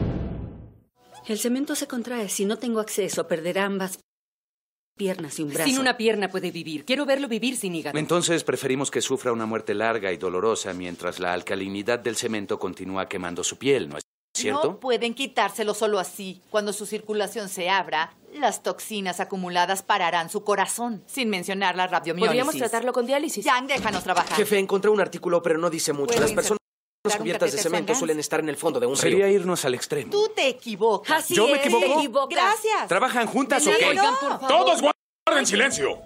El 1.28 1.40
cemento 1.40 1.76
se 1.76 1.88
contrae. 1.88 2.30
Si 2.30 2.46
no 2.46 2.58
tengo 2.58 2.80
acceso, 2.80 3.28
perderá 3.28 3.66
ambas 3.66 4.00
piernas 4.96 5.40
y 5.40 5.44
un 5.44 5.50
brazo. 5.50 5.70
Sin 5.70 5.80
una 5.80 5.98
pierna 5.98 6.30
puede 6.30 6.52
vivir. 6.52 6.86
Quiero 6.86 7.06
verlo 7.06 7.28
vivir 7.28 7.58
sin 7.58 7.76
hígado. 7.76 7.98
Entonces 7.98 8.44
preferimos 8.44 8.92
que 8.92 9.02
sufra 9.02 9.34
una 9.34 9.46
muerte 9.46 9.74
larga 9.74 10.12
y 10.12 10.18
dolorosa 10.18 10.74
mientras 10.74 11.20
la 11.20 11.34
alcalinidad 11.34 12.00
del 12.00 12.16
cemento 12.16 12.60
continúa 12.60 13.10
quemando 13.10 13.44
su 13.44 13.58
piel, 13.58 13.90
¿no 13.90 13.98
es 13.98 14.04
cierto? 14.36 14.64
No 14.64 14.80
pueden 14.80 15.14
quitárselo 15.14 15.74
solo 15.74 16.00
así. 16.00 16.42
Cuando 16.50 16.74
su 16.74 16.86
circulación 16.86 17.50
se 17.50 17.70
abra, 17.70 18.14
las 18.34 18.64
toxinas 18.64 19.20
acumuladas 19.20 19.82
pararán 19.82 20.30
su 20.30 20.44
corazón, 20.44 21.04
sin 21.08 21.30
mencionar 21.30 21.76
la 21.76 21.88
radiomiólisis. 21.88 22.28
Podríamos 22.28 22.56
tratarlo 22.56 22.94
con 22.94 23.06
diálisis. 23.06 23.46
Jan, 23.46 23.68
déjanos 23.68 24.04
trabajar. 24.04 24.38
Jefe, 24.38 24.60
encontré 24.60 24.92
un 24.92 25.02
artículo, 25.02 25.42
pero 25.42 25.58
no 25.58 25.70
dice 25.70 25.92
mucho. 25.92 26.08
¿Puedo 26.08 26.22
Las 26.22 26.34
personas 26.34 26.60
un 27.14 27.20
cubiertas 27.20 27.52
de 27.52 27.58
cemento 27.58 27.94
suelen 27.96 28.20
estar 28.20 28.40
en 28.40 28.50
el 28.50 28.58
fondo 28.58 28.80
de 28.80 28.88
un 28.88 28.98
Sería 28.98 29.26
río. 29.28 29.36
irnos 29.36 29.64
al 29.66 29.76
extremo. 29.76 30.12
Tú 30.12 30.30
te 30.36 30.48
equivocas. 30.48 31.24
Así 31.24 31.36
¿Yo 31.36 31.48
me 31.48 31.56
equivoco? 31.58 31.86
te 31.86 31.94
equivocas. 31.94 32.30
Gracias. 32.38 32.88
¿Trabajan 32.88 33.28
juntas 33.28 33.66
o 33.68 33.72
qué? 33.78 33.94
no. 33.94 34.40
Todos 34.48 34.82
guarden 34.82 35.46
silencio. 35.46 36.00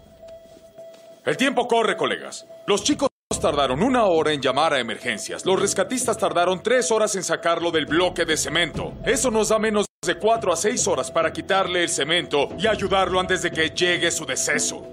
El 1.26 1.38
tiempo 1.38 1.68
corre, 1.68 1.96
colegas. 1.98 2.46
Los 2.66 2.84
chicos 2.84 3.10
tardaron 3.42 3.84
una 3.84 4.06
hora 4.06 4.34
en 4.34 4.42
llamar 4.42 4.74
a 4.74 4.80
emergencias. 4.80 5.46
Los 5.46 5.60
rescatistas 5.60 6.18
tardaron 6.18 6.62
tres 6.64 6.92
horas 6.92 7.16
en 7.16 7.24
sacarlo 7.24 7.72
del 7.72 7.86
bloque 7.86 8.26
de 8.26 8.36
cemento. 8.36 8.94
Eso 9.06 9.32
nos 9.32 9.50
da 9.50 9.60
menos 9.60 9.86
de 10.06 10.16
cuatro 10.16 10.52
a 10.52 10.56
seis 10.56 10.88
horas 10.88 11.12
para 11.12 11.32
quitarle 11.32 11.84
el 11.84 11.90
cemento 11.90 12.50
y 12.58 12.68
ayudarlo 12.68 13.20
antes 13.20 13.42
de 13.42 13.52
que 13.52 13.70
llegue 13.70 14.12
su 14.12 14.26
deceso. 14.26 14.88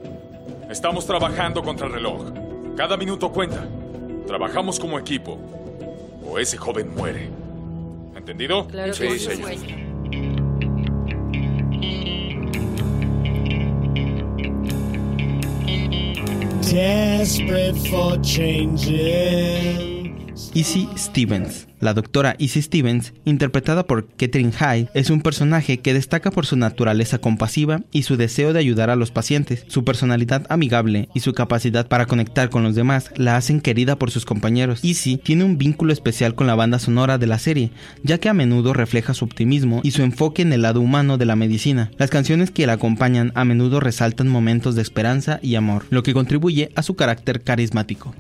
Estamos 0.70 1.07
trabajando 1.07 1.62
contra 1.62 1.86
el 1.86 1.92
reloj. 1.94 2.26
Cada 2.76 2.96
minuto 2.96 3.32
cuenta. 3.32 3.66
Trabajamos 4.26 4.78
como 4.78 4.98
equipo. 4.98 5.38
O 6.37 6.39
ese 6.39 6.59
joven 6.59 6.95
muere. 6.95 7.30
¿Entendido? 8.14 8.68
Claro 8.68 8.93
Sí, 8.93 9.05
que 9.05 9.18
sí, 9.18 9.24
señor. 9.24 9.41
güey. 9.57 10.66
Desperate 16.62 17.76
for 17.89 18.18
changing. 18.18 20.05
Izzy 20.53 20.89
Stevens. 20.97 21.66
La 21.80 21.95
doctora 21.95 22.37
Izzy 22.39 22.62
Stevens, 22.62 23.12
interpretada 23.24 23.87
por 23.87 24.07
Catherine 24.16 24.53
Hyde, 24.53 24.89
es 24.95 25.11
un 25.11 25.20
personaje 25.20 25.78
que 25.78 25.95
destaca 25.95 26.30
por 26.30 26.47
su 26.47 26.57
naturaleza 26.57 27.18
compasiva 27.18 27.82
y 27.91 28.03
su 28.03 28.16
deseo 28.16 28.53
de 28.53 28.59
ayudar 28.59 28.91
a 28.91 28.97
los 28.97 29.11
pacientes. 29.11 29.64
Su 29.68 29.84
personalidad 29.84 30.47
amigable 30.49 31.09
y 31.14 31.20
su 31.20 31.32
capacidad 31.32 31.89
para 31.89 32.07
conectar 32.07 32.51
con 32.51 32.62
los 32.62 32.74
demás 32.74 33.11
la 33.16 33.37
hacen 33.37 33.61
querida 33.61 33.99
por 33.99 34.11
sus 34.11 34.24
compañeros. 34.24 34.84
Izzy 34.84 35.16
tiene 35.16 35.45
un 35.45 35.59
vínculo 35.59 35.93
especial 35.93 36.34
con 36.34 36.47
la 36.47 36.55
banda 36.55 36.78
sonora 36.78 37.18
de 37.18 37.26
la 37.26 37.39
serie, 37.39 37.70
ya 38.03 38.18
que 38.18 38.28
a 38.28 38.34
menudo 38.34 38.72
refleja 38.72 39.14
su 39.14 39.24
optimismo 39.24 39.80
y 39.82 39.93
su 39.93 40.03
enfoque 40.03 40.43
en 40.43 40.53
el 40.53 40.62
lado 40.62 40.80
humano 40.80 41.18
de 41.18 41.26
la 41.26 41.37
medicina. 41.37 41.91
Las 41.99 42.11
canciones 42.11 42.51
que 42.51 42.66
la 42.66 42.74
acompañan 42.74 43.32
a 43.34 43.45
menudo 43.45 43.80
resaltan 43.80 44.28
momentos 44.28 44.74
de 44.74 44.82
esperanza 44.82 45.41
y 45.43 45.55
amor, 45.55 45.87
lo 45.91 46.03
que 46.03 46.14
contribuye 46.14 46.70
a 46.74 46.82
su 46.82 46.95
carácter 46.95 47.43
carismático. 47.43 48.14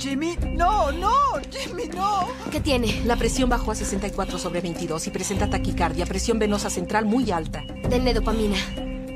Jimmy, 0.00 0.36
no, 0.56 0.90
no, 0.92 1.12
Jimmy, 1.50 1.84
no. 1.94 2.28
¿Qué 2.50 2.58
tiene? 2.60 3.02
La 3.04 3.16
presión 3.16 3.50
bajó 3.50 3.72
a 3.72 3.74
64 3.74 4.38
sobre 4.38 4.60
22 4.62 5.06
y 5.06 5.10
presenta 5.10 5.50
taquicardia, 5.50 6.06
presión 6.06 6.38
venosa 6.38 6.70
central 6.70 7.04
muy 7.04 7.30
alta. 7.30 7.62
Denle 7.88 8.14
dopamina. 8.14 8.56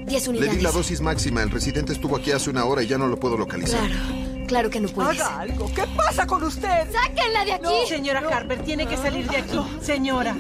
10 0.07 0.25
Le 0.25 0.31
unidades. 0.31 0.57
di 0.59 0.61
la 0.63 0.71
dosis 0.73 1.01
máxima. 1.01 1.43
El 1.43 1.51
residente 1.51 1.95
estuvo 1.95 2.17
aquí 2.17 2.33
hace 2.33 2.51
una 2.51 2.67
hora 2.67 2.83
y 2.83 2.87
ya 2.87 2.99
no 2.99 3.07
lo 3.07 3.19
puedo 3.19 3.39
localizar. 3.39 3.81
Claro, 3.89 4.47
claro 4.47 4.71
que 4.71 4.81
no 4.81 4.89
puedes. 4.89 5.19
Haga 5.23 5.41
algo. 5.41 5.73
¿Qué 5.75 5.85
pasa 5.97 6.27
con 6.27 6.43
usted? 6.43 6.87
¡Sáquenla 6.93 7.45
de 7.47 7.53
aquí! 7.55 7.63
No, 7.65 7.87
Señora 7.89 8.21
no. 8.21 8.29
Harper, 8.29 8.63
tiene 8.63 8.87
que 8.87 8.99
salir 8.99 9.27
de 9.29 9.39
aquí. 9.39 9.59
Señora. 9.81 10.37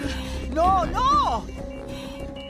No, 0.53 0.85
no. 0.85 1.47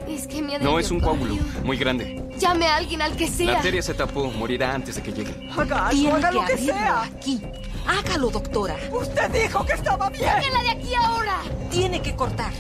Es 0.09 0.27
que 0.27 0.43
me 0.43 0.57
ha 0.57 0.59
No 0.59 0.79
es 0.81 0.91
un 0.91 1.01
coágulo, 1.01 1.37
muy 1.65 1.77
grande. 1.77 2.23
Llame 2.39 2.67
a 2.67 2.77
alguien 2.77 3.01
al 3.01 3.17
que 3.17 3.27
La 3.29 3.33
sea. 3.33 3.57
arteria 3.57 3.81
se 3.83 3.95
tapó, 3.95 4.31
morirá 4.33 4.75
antes 4.75 4.97
de 4.97 5.03
que 5.03 5.13
llegue. 5.13 5.49
Haga 5.57 5.87
algo, 5.89 6.01
Tiene 6.03 6.17
haga 6.17 6.29
que 6.31 6.35
lo 6.35 6.45
que 6.47 6.59
sea. 6.59 7.03
aquí. 7.05 7.41
Hágalo, 7.87 8.31
doctora. 8.31 8.77
Usted 8.91 9.31
dijo 9.31 9.65
que 9.65 9.73
estaba 9.75 10.09
bien. 10.11 10.25
¡Sáquenla 10.25 10.63
de 10.63 10.71
aquí 10.71 10.95
ahora! 10.95 11.43
Tiene 11.71 12.01
que 12.01 12.15
cortar. 12.15 12.53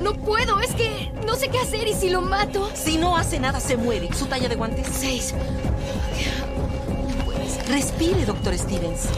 No 0.00 0.14
puedo, 0.14 0.60
es 0.60 0.74
que 0.74 1.12
no 1.26 1.34
sé 1.34 1.48
qué 1.48 1.58
hacer 1.58 1.86
y 1.86 1.94
si 1.94 2.10
lo 2.10 2.22
mato. 2.22 2.70
Si 2.74 2.96
no 2.96 3.16
hace 3.16 3.38
nada, 3.38 3.60
se 3.60 3.76
muere. 3.76 4.08
¿Su 4.14 4.26
talla 4.26 4.48
de 4.48 4.54
guantes? 4.54 4.86
Seis. 4.90 5.34
Respire, 7.68 8.24
doctor 8.24 8.56
Stevens. 8.56 9.08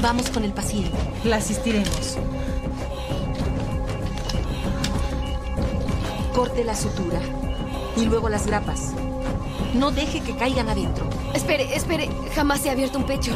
Vamos 0.00 0.30
con 0.30 0.44
el 0.44 0.52
paciente. 0.52 0.96
La 1.24 1.36
asistiremos. 1.36 2.18
Corte 6.34 6.64
la 6.64 6.74
sutura 6.74 7.20
y 7.96 8.06
luego 8.06 8.28
las 8.28 8.46
grapas. 8.46 8.92
No 9.74 9.92
deje 9.92 10.20
que 10.20 10.36
caigan 10.36 10.68
adentro. 10.68 11.06
Espere, 11.32 11.74
espere. 11.76 12.08
Jamás 12.34 12.60
se 12.60 12.70
ha 12.70 12.72
abierto 12.72 12.98
un 12.98 13.06
pecho. 13.06 13.32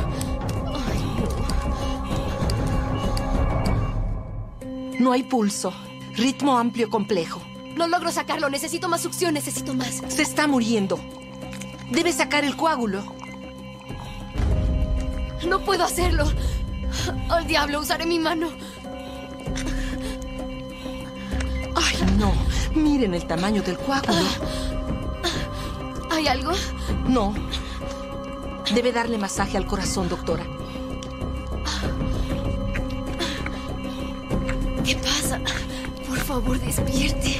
No 4.99 5.13
hay 5.13 5.23
pulso. 5.23 5.73
Ritmo 6.15 6.59
amplio 6.59 6.91
complejo. 6.91 7.41
No 7.77 7.87
logro 7.87 8.11
sacarlo. 8.11 8.51
Necesito 8.51 8.89
más 8.89 9.01
succión. 9.01 9.35
Necesito 9.35 9.75
más. 9.75 10.03
Se 10.09 10.23
está 10.23 10.47
muriendo. 10.47 10.99
Debe 11.91 12.13
sacar 12.13 12.45
el 12.45 12.57
coágulo. 12.57 13.03
No 15.47 15.61
puedo 15.61 15.85
hacerlo. 15.85 16.31
Al 17.29 17.47
diablo, 17.47 17.81
usaré 17.81 18.07
mi 18.07 18.19
mano. 18.19 18.49
Ay, 21.77 21.97
no. 22.19 22.33
Miren 22.75 23.15
el 23.15 23.27
tamaño 23.27 23.63
del 23.63 23.79
coágulo. 23.79 24.19
¿Hay 26.11 26.27
algo? 26.27 26.53
No. 27.07 27.35
Debe 28.75 28.93
darle 28.93 29.17
masaje 29.17 29.57
al 29.57 29.67
corazón, 29.67 30.09
doctora. 30.09 30.45
¿Qué 34.89 34.97
pasa? 34.97 35.39
Por 36.09 36.19
favor, 36.19 36.59
despierte. 36.59 37.37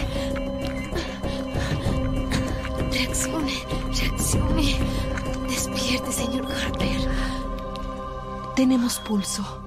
Reaccione, 2.93 3.55
reaccione. 3.99 4.77
Despierte, 5.49 6.13
señor 6.13 6.47
Harper. 6.53 7.09
Tenemos 8.55 8.99
pulso. 8.99 9.63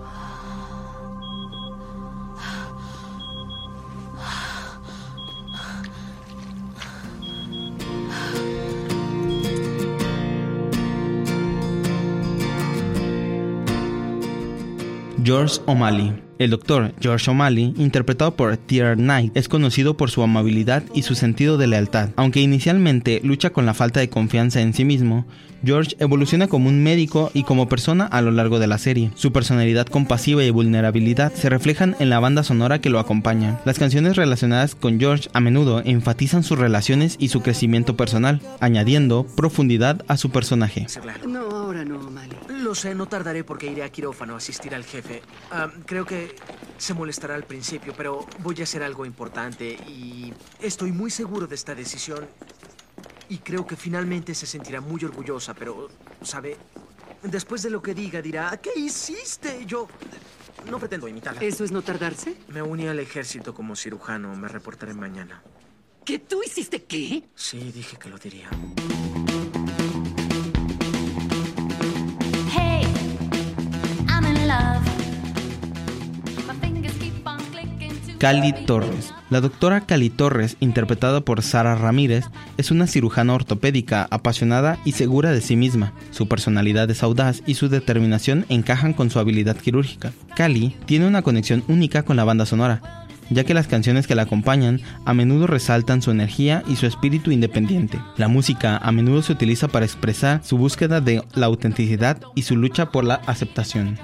George 15.31 15.61
O'Malley. 15.65 16.13
El 16.39 16.49
doctor 16.49 16.93
George 16.99 17.31
O'Malley, 17.31 17.73
interpretado 17.77 18.35
por 18.35 18.57
Tier 18.57 18.97
Knight, 18.97 19.31
es 19.37 19.47
conocido 19.47 19.95
por 19.95 20.09
su 20.09 20.23
amabilidad 20.23 20.83
y 20.93 21.03
su 21.03 21.15
sentido 21.15 21.57
de 21.57 21.67
lealtad. 21.67 22.09
Aunque 22.17 22.41
inicialmente 22.41 23.21
lucha 23.23 23.51
con 23.51 23.65
la 23.65 23.73
falta 23.73 24.01
de 24.01 24.09
confianza 24.09 24.59
en 24.59 24.73
sí 24.73 24.83
mismo, 24.83 25.25
George 25.63 25.95
evoluciona 25.99 26.47
como 26.47 26.67
un 26.67 26.83
médico 26.83 27.29
y 27.33 27.43
como 27.43 27.69
persona 27.69 28.05
a 28.07 28.21
lo 28.21 28.31
largo 28.31 28.59
de 28.59 28.67
la 28.67 28.77
serie. 28.77 29.11
Su 29.15 29.31
personalidad 29.31 29.85
compasiva 29.85 30.43
y 30.43 30.49
vulnerabilidad 30.49 31.31
se 31.33 31.49
reflejan 31.49 31.95
en 31.99 32.09
la 32.09 32.19
banda 32.19 32.43
sonora 32.43 32.81
que 32.81 32.89
lo 32.89 32.99
acompaña. 32.99 33.61
Las 33.63 33.77
canciones 33.77 34.15
relacionadas 34.15 34.75
con 34.75 34.99
George 34.99 35.29
a 35.33 35.39
menudo 35.39 35.81
enfatizan 35.85 36.43
sus 36.43 36.57
relaciones 36.57 37.15
y 37.19 37.29
su 37.29 37.41
crecimiento 37.41 37.95
personal, 37.95 38.41
añadiendo 38.59 39.27
profundidad 39.35 40.03
a 40.07 40.17
su 40.17 40.31
personaje. 40.31 40.87
No, 41.27 41.41
ahora 41.41 41.85
no, 41.85 41.99
Mali. 42.09 42.35
Lo 42.49 42.75
sé, 42.75 42.95
no 42.95 43.05
tardaré 43.05 43.43
porque 43.43 43.71
iré 43.71 43.83
a 43.83 43.89
quirófano 43.89 44.33
a 44.33 44.37
asistir 44.37 44.73
al 44.73 44.83
jefe. 44.83 45.20
Ah, 45.51 45.69
creo 45.85 46.05
que 46.05 46.35
se 46.77 46.93
molestará 46.93 47.35
al 47.35 47.43
principio, 47.43 47.93
pero 47.95 48.25
voy 48.39 48.59
a 48.61 48.63
hacer 48.63 48.83
algo 48.83 49.05
importante 49.05 49.65
y 49.65 50.33
estoy 50.59 50.91
muy 50.91 51.11
seguro 51.11 51.47
de 51.47 51.55
esta 51.55 51.75
decisión. 51.75 52.27
Y 53.29 53.37
creo 53.37 53.65
que 53.65 53.75
finalmente 53.75 54.35
se 54.35 54.45
sentirá 54.45 54.81
muy 54.81 55.03
orgullosa, 55.05 55.53
pero, 55.53 55.89
¿sabe? 56.21 56.57
Después 57.23 57.61
de 57.63 57.69
lo 57.69 57.81
que 57.81 57.93
diga, 57.93 58.21
dirá, 58.21 58.59
¿qué 58.61 58.71
hiciste? 58.77 59.65
Yo 59.65 59.87
no 60.69 60.79
pretendo 60.79 61.07
imitarla. 61.07 61.41
¿Eso 61.41 61.63
es 61.63 61.71
no 61.71 61.81
tardarse? 61.81 62.35
Me 62.49 62.61
uní 62.61 62.87
al 62.87 62.99
ejército 62.99 63.53
como 63.53 63.75
cirujano. 63.75 64.35
Me 64.35 64.47
reportaré 64.47 64.93
mañana. 64.93 65.41
¿Que 66.03 66.19
tú 66.19 66.41
hiciste 66.43 66.83
qué? 66.83 67.23
Sí, 67.35 67.71
dije 67.71 67.97
que 67.97 68.09
lo 68.09 68.17
diría. 68.17 68.49
Cali 78.21 78.53
Torres. 78.53 79.15
La 79.31 79.41
doctora 79.41 79.81
Cali 79.81 80.11
Torres, 80.11 80.55
interpretada 80.59 81.21
por 81.21 81.41
Sara 81.41 81.73
Ramírez, 81.73 82.25
es 82.57 82.69
una 82.69 82.85
cirujana 82.85 83.33
ortopédica 83.33 84.07
apasionada 84.11 84.77
y 84.85 84.91
segura 84.91 85.31
de 85.31 85.41
sí 85.41 85.55
misma. 85.55 85.93
Su 86.11 86.27
personalidad 86.27 86.87
es 86.91 87.01
audaz 87.01 87.41
y 87.47 87.55
su 87.55 87.67
determinación 87.67 88.45
encajan 88.47 88.93
con 88.93 89.09
su 89.09 89.17
habilidad 89.17 89.57
quirúrgica. 89.57 90.13
Cali 90.35 90.75
tiene 90.85 91.07
una 91.07 91.23
conexión 91.23 91.63
única 91.67 92.03
con 92.03 92.15
la 92.15 92.23
banda 92.23 92.45
sonora, 92.45 93.07
ya 93.31 93.43
que 93.43 93.55
las 93.55 93.65
canciones 93.65 94.05
que 94.05 94.13
la 94.13 94.21
acompañan 94.21 94.81
a 95.03 95.15
menudo 95.15 95.47
resaltan 95.47 96.03
su 96.03 96.11
energía 96.11 96.61
y 96.67 96.75
su 96.75 96.85
espíritu 96.85 97.31
independiente. 97.31 97.99
La 98.17 98.27
música 98.27 98.77
a 98.77 98.91
menudo 98.91 99.23
se 99.23 99.33
utiliza 99.33 99.67
para 99.67 99.85
expresar 99.85 100.41
su 100.43 100.59
búsqueda 100.59 101.01
de 101.01 101.23
la 101.33 101.47
autenticidad 101.47 102.19
y 102.35 102.43
su 102.43 102.55
lucha 102.55 102.91
por 102.91 103.03
la 103.03 103.15
aceptación. 103.25 103.97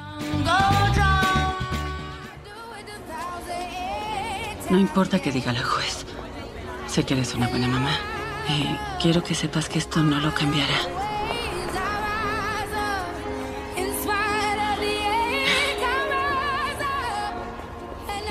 No 4.70 4.78
importa 4.78 5.20
que 5.20 5.32
diga 5.32 5.54
la 5.54 5.64
juez. 5.64 6.06
Sé 6.88 7.04
que 7.04 7.14
eres 7.14 7.34
una 7.34 7.48
buena 7.48 7.68
mamá. 7.70 7.92
Y 8.50 9.02
quiero 9.02 9.24
que 9.24 9.34
sepas 9.34 9.70
que 9.70 9.80
esto 9.80 10.02
no 10.02 10.20
lo 10.20 10.34
cambiará. 10.34 10.78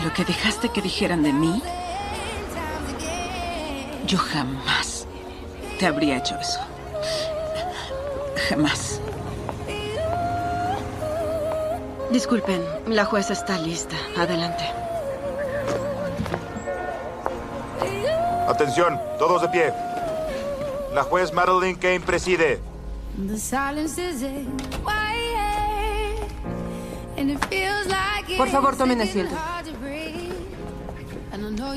Lo 0.04 0.12
que 0.12 0.24
dejaste 0.24 0.68
que 0.68 0.82
dijeran 0.82 1.22
de 1.22 1.32
mí, 1.32 1.62
yo 4.06 4.18
jamás 4.18 5.06
te 5.78 5.86
habría 5.86 6.18
hecho 6.18 6.36
eso. 6.38 6.60
Jamás. 8.48 9.00
Disculpen, 12.12 12.62
la 12.86 13.04
jueza 13.04 13.32
está 13.32 13.58
lista. 13.58 13.96
Adelante. 14.16 14.85
Atención, 18.48 19.00
todos 19.18 19.42
de 19.42 19.48
pie. 19.48 19.72
La 20.94 21.02
juez 21.02 21.32
Madeline 21.32 21.78
Kane 21.78 22.00
preside. 22.00 22.60
Por 28.36 28.48
favor, 28.48 28.76
tomen 28.76 29.00
asiento. 29.00 29.34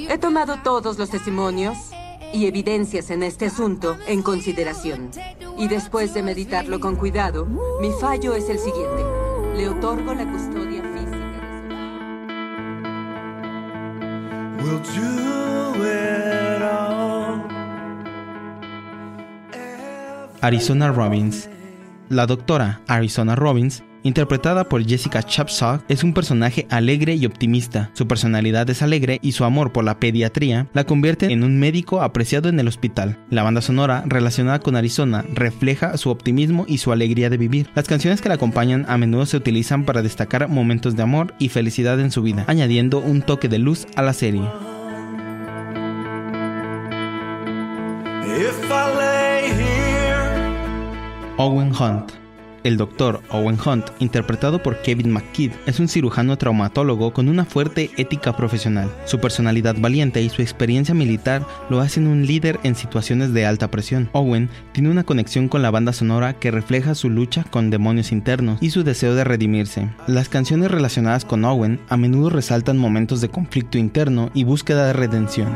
He 0.09 0.17
tomado 0.17 0.59
todos 0.63 0.97
los 0.97 1.09
testimonios 1.09 1.77
y 2.33 2.45
evidencias 2.45 3.09
en 3.09 3.23
este 3.23 3.47
asunto 3.47 3.97
en 4.07 4.21
consideración. 4.21 5.09
Y 5.57 5.67
después 5.67 6.13
de 6.13 6.23
meditarlo 6.23 6.79
con 6.79 6.95
cuidado, 6.95 7.45
mi 7.81 7.91
fallo 7.99 8.33
es 8.33 8.49
el 8.49 8.59
siguiente. 8.59 9.03
Le 9.55 9.69
otorgo 9.69 10.13
la 10.13 10.25
custodia 10.31 10.83
física. 10.83 10.99
We'll 14.61 14.79
do 14.79 16.08
Arizona 20.41 20.91
Robbins. 20.91 21.49
La 22.09 22.25
doctora 22.25 22.81
Arizona 22.87 23.35
Robbins, 23.35 23.83
interpretada 24.03 24.69
por 24.69 24.85
Jessica 24.85 25.21
Chapsaw, 25.21 25.81
es 25.89 26.03
un 26.03 26.13
personaje 26.13 26.65
alegre 26.69 27.15
y 27.15 27.25
optimista. 27.25 27.91
Su 27.93 28.07
personalidad 28.07 28.69
es 28.69 28.81
alegre 28.81 29.19
y 29.21 29.33
su 29.33 29.43
amor 29.43 29.71
por 29.71 29.83
la 29.83 29.99
pediatría 29.99 30.67
la 30.73 30.85
convierte 30.85 31.31
en 31.31 31.43
un 31.43 31.59
médico 31.59 32.01
apreciado 32.01 32.49
en 32.49 32.59
el 32.59 32.67
hospital. 32.67 33.17
La 33.29 33.43
banda 33.43 33.61
sonora 33.61 34.03
relacionada 34.07 34.59
con 34.59 34.75
Arizona 34.75 35.25
refleja 35.33 35.97
su 35.97 36.09
optimismo 36.09 36.65
y 36.67 36.77
su 36.77 36.91
alegría 36.91 37.29
de 37.29 37.37
vivir. 37.37 37.69
Las 37.75 37.87
canciones 37.87 38.21
que 38.21 38.29
la 38.29 38.35
acompañan 38.35 38.85
a 38.87 38.97
menudo 38.97 39.25
se 39.25 39.37
utilizan 39.37 39.83
para 39.83 40.01
destacar 40.01 40.47
momentos 40.47 40.95
de 40.95 41.03
amor 41.03 41.33
y 41.37 41.49
felicidad 41.49 41.99
en 41.99 42.11
su 42.11 42.21
vida, 42.21 42.45
añadiendo 42.47 42.99
un 42.99 43.21
toque 43.21 43.49
de 43.49 43.59
luz 43.59 43.87
a 43.95 44.01
la 44.01 44.13
serie. 44.13 44.43
Owen 51.41 51.71
Hunt. 51.73 52.11
El 52.65 52.75
doctor 52.75 53.21
Owen 53.29 53.57
Hunt, 53.65 53.85
interpretado 53.99 54.61
por 54.61 54.81
Kevin 54.81 55.13
McKidd, 55.13 55.53
es 55.67 55.79
un 55.79 55.87
cirujano 55.87 56.37
traumatólogo 56.37 57.13
con 57.13 57.29
una 57.29 57.45
fuerte 57.45 57.91
ética 57.95 58.35
profesional. 58.35 58.93
Su 59.05 59.19
personalidad 59.19 59.77
valiente 59.79 60.21
y 60.21 60.27
su 60.27 60.41
experiencia 60.41 60.93
militar 60.93 61.45
lo 61.69 61.79
hacen 61.79 62.07
un 62.07 62.25
líder 62.25 62.59
en 62.63 62.75
situaciones 62.75 63.31
de 63.31 63.45
alta 63.45 63.71
presión. 63.71 64.09
Owen 64.11 64.49
tiene 64.73 64.89
una 64.89 65.05
conexión 65.05 65.47
con 65.47 65.61
la 65.61 65.71
banda 65.71 65.93
sonora 65.93 66.33
que 66.33 66.51
refleja 66.51 66.93
su 66.93 67.09
lucha 67.09 67.45
con 67.45 67.69
demonios 67.69 68.11
internos 68.11 68.57
y 68.61 68.71
su 68.71 68.83
deseo 68.83 69.15
de 69.15 69.23
redimirse. 69.23 69.87
Las 70.07 70.27
canciones 70.27 70.69
relacionadas 70.69 71.23
con 71.23 71.45
Owen 71.45 71.79
a 71.87 71.95
menudo 71.95 72.29
resaltan 72.29 72.77
momentos 72.77 73.21
de 73.21 73.29
conflicto 73.29 73.77
interno 73.77 74.29
y 74.33 74.43
búsqueda 74.43 74.87
de 74.87 74.91
redención. 74.91 75.47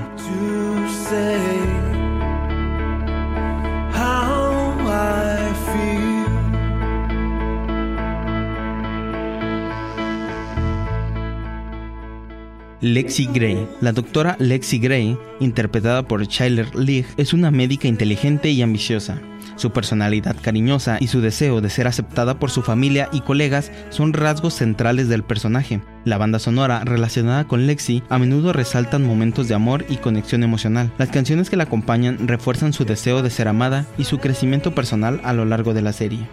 Lexi 12.83 13.27
Gray. 13.27 13.65
La 13.79 13.93
doctora 13.93 14.35
Lexi 14.39 14.77
Gray, 14.77 15.17
interpretada 15.39 16.03
por 16.05 16.27
Chyler 16.27 16.75
Leigh, 16.75 17.05
es 17.15 17.31
una 17.31 17.49
médica 17.49 17.87
inteligente 17.87 18.49
y 18.49 18.61
ambiciosa. 18.61 19.21
Su 19.55 19.71
personalidad 19.71 20.35
cariñosa 20.41 20.97
y 20.99 21.07
su 21.07 21.21
deseo 21.21 21.61
de 21.61 21.69
ser 21.69 21.87
aceptada 21.87 22.39
por 22.39 22.51
su 22.51 22.61
familia 22.61 23.07
y 23.13 23.21
colegas 23.21 23.71
son 23.89 24.11
rasgos 24.11 24.55
centrales 24.55 25.07
del 25.07 25.23
personaje. 25.23 25.79
La 26.03 26.17
banda 26.17 26.39
sonora 26.39 26.83
relacionada 26.83 27.45
con 27.45 27.67
Lexi 27.67 28.03
a 28.09 28.19
menudo 28.19 28.51
resaltan 28.51 29.05
momentos 29.05 29.47
de 29.47 29.55
amor 29.55 29.85
y 29.87 29.95
conexión 29.97 30.43
emocional. 30.43 30.91
Las 30.97 31.09
canciones 31.09 31.49
que 31.49 31.55
la 31.55 31.63
acompañan 31.63 32.27
refuerzan 32.27 32.73
su 32.73 32.83
deseo 32.83 33.21
de 33.21 33.29
ser 33.29 33.47
amada 33.47 33.85
y 33.97 34.03
su 34.03 34.17
crecimiento 34.17 34.75
personal 34.75 35.21
a 35.23 35.31
lo 35.31 35.45
largo 35.45 35.73
de 35.73 35.81
la 35.83 35.93
serie. 35.93 36.27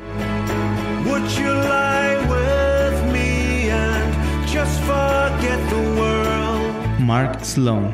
Mark 7.11 7.45
Sloan. 7.45 7.93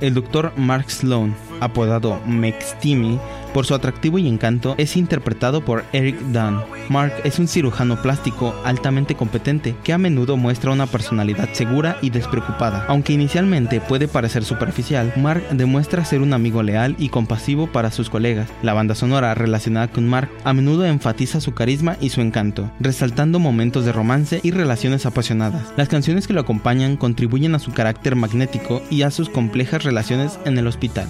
El 0.00 0.14
doctor 0.14 0.50
Mark 0.56 0.90
Sloan, 0.90 1.36
apodado 1.60 2.18
McSteamy, 2.24 3.20
por 3.56 3.64
su 3.64 3.74
atractivo 3.74 4.18
y 4.18 4.28
encanto, 4.28 4.74
es 4.76 4.98
interpretado 4.98 5.64
por 5.64 5.86
Eric 5.94 6.20
Dunn. 6.26 6.60
Mark 6.90 7.14
es 7.24 7.38
un 7.38 7.48
cirujano 7.48 8.02
plástico 8.02 8.54
altamente 8.66 9.14
competente 9.14 9.74
que 9.82 9.94
a 9.94 9.98
menudo 9.98 10.36
muestra 10.36 10.72
una 10.72 10.86
personalidad 10.86 11.48
segura 11.54 11.96
y 12.02 12.10
despreocupada. 12.10 12.84
Aunque 12.86 13.14
inicialmente 13.14 13.80
puede 13.80 14.08
parecer 14.08 14.44
superficial, 14.44 15.10
Mark 15.16 15.42
demuestra 15.52 16.04
ser 16.04 16.20
un 16.20 16.34
amigo 16.34 16.62
leal 16.62 16.96
y 16.98 17.08
compasivo 17.08 17.66
para 17.66 17.90
sus 17.90 18.10
colegas. 18.10 18.50
La 18.60 18.74
banda 18.74 18.94
sonora 18.94 19.34
relacionada 19.34 19.88
con 19.88 20.06
Mark 20.06 20.28
a 20.44 20.52
menudo 20.52 20.84
enfatiza 20.84 21.40
su 21.40 21.54
carisma 21.54 21.96
y 21.98 22.10
su 22.10 22.20
encanto, 22.20 22.70
resaltando 22.78 23.38
momentos 23.38 23.86
de 23.86 23.92
romance 23.92 24.40
y 24.42 24.50
relaciones 24.50 25.06
apasionadas. 25.06 25.72
Las 25.78 25.88
canciones 25.88 26.26
que 26.26 26.34
lo 26.34 26.42
acompañan 26.42 26.98
contribuyen 26.98 27.54
a 27.54 27.58
su 27.58 27.72
carácter 27.72 28.16
magnético 28.16 28.82
y 28.90 29.00
a 29.00 29.10
sus 29.10 29.30
complejas 29.30 29.82
relaciones 29.82 30.38
en 30.44 30.58
el 30.58 30.66
hospital. 30.66 31.08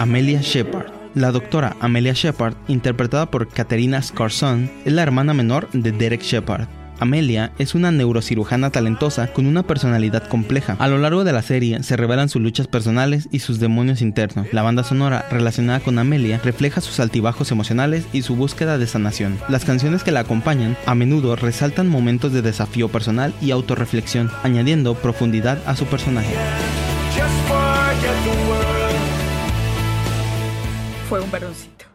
Amelia 0.00 0.40
Shepard. 0.40 0.86
La 1.14 1.30
doctora 1.30 1.76
Amelia 1.78 2.14
Shepard, 2.14 2.54
interpretada 2.68 3.30
por 3.30 3.48
Katerina 3.48 4.00
Scarson, 4.00 4.70
es 4.86 4.94
la 4.94 5.02
hermana 5.02 5.34
menor 5.34 5.68
de 5.74 5.92
Derek 5.92 6.22
Shepard. 6.22 6.68
Amelia 6.98 7.52
es 7.58 7.74
una 7.74 7.92
neurocirujana 7.92 8.70
talentosa 8.70 9.26
con 9.26 9.44
una 9.44 9.62
personalidad 9.62 10.26
compleja. 10.26 10.74
A 10.78 10.88
lo 10.88 10.96
largo 10.96 11.22
de 11.24 11.34
la 11.34 11.42
serie 11.42 11.82
se 11.82 11.98
revelan 11.98 12.30
sus 12.30 12.40
luchas 12.40 12.66
personales 12.66 13.28
y 13.30 13.40
sus 13.40 13.60
demonios 13.60 14.00
internos. 14.00 14.46
La 14.52 14.62
banda 14.62 14.84
sonora 14.84 15.26
relacionada 15.30 15.80
con 15.80 15.98
Amelia 15.98 16.40
refleja 16.42 16.80
sus 16.80 16.98
altibajos 16.98 17.52
emocionales 17.52 18.06
y 18.10 18.22
su 18.22 18.36
búsqueda 18.36 18.78
de 18.78 18.86
sanación. 18.86 19.38
Las 19.50 19.66
canciones 19.66 20.02
que 20.02 20.12
la 20.12 20.20
acompañan 20.20 20.78
a 20.86 20.94
menudo 20.94 21.36
resaltan 21.36 21.88
momentos 21.88 22.32
de 22.32 22.40
desafío 22.40 22.88
personal 22.88 23.34
y 23.42 23.50
autorreflexión, 23.50 24.30
añadiendo 24.44 24.94
profundidad 24.94 25.58
a 25.66 25.76
su 25.76 25.84
personaje. 25.84 26.34
Fue 31.10 31.20
un 31.20 31.28
varoncito. 31.28 31.86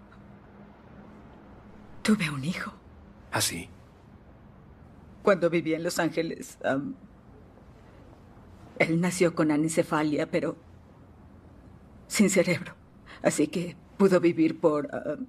Tuve 2.01 2.30
un 2.30 2.43
hijo. 2.43 2.74
¿Así? 3.32 3.70
Cuando 5.24 5.49
vivía 5.49 5.78
en 5.78 5.84
Los 5.84 5.99
Ángeles, 5.99 6.57
él 8.78 8.99
nació 8.99 9.34
con 9.34 9.51
anencefalia, 9.51 10.30
pero 10.30 10.57
sin 12.07 12.30
cerebro. 12.30 12.74
Así 13.24 13.47
que 13.47 13.78
pudo 13.95 14.20
vivir 14.20 14.59
por... 14.59 14.93
am, 14.93 15.28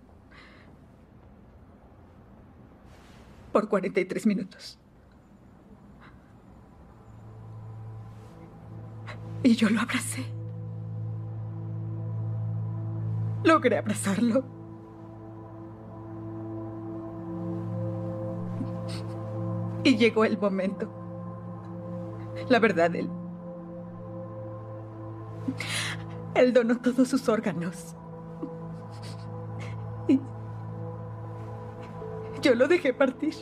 por 3.53 3.69
43 3.69 4.27
minutos. 4.27 4.81
Y 9.45 9.55
yo 9.55 9.71
lo 9.71 9.81
abracé. 9.81 10.36
Logré 13.47 13.79
abrazarlo. 13.79 14.45
Y 19.85 19.97
llegó 19.97 20.25
el 20.25 20.37
momento. 20.37 20.91
La 22.49 22.59
verdad, 22.59 22.97
él. 22.97 23.09
Él 26.35 26.53
donó 26.53 26.77
todos 26.81 27.07
sus 27.09 27.29
órganos. 27.29 27.95
Y 30.09 30.21
yo 32.43 32.57
lo 32.57 32.67
dejé 32.67 32.93
partir. 32.93 33.35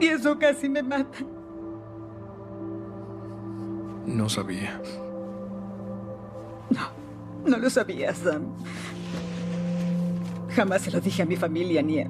Y 0.00 0.08
eso 0.08 0.36
casi 0.40 0.68
me 0.68 0.82
mata. 0.82 1.18
No 4.06 4.28
sabía. 4.28 4.82
No, 7.52 7.58
lo 7.58 7.68
sabía, 7.68 8.14
Sam. 8.14 8.44
Jamás 10.56 10.80
se 10.80 10.90
lo 10.90 11.02
dije 11.02 11.22
a 11.22 11.26
mi 11.26 11.36
familia 11.36 11.82
ni 11.82 12.00
a 12.00 12.08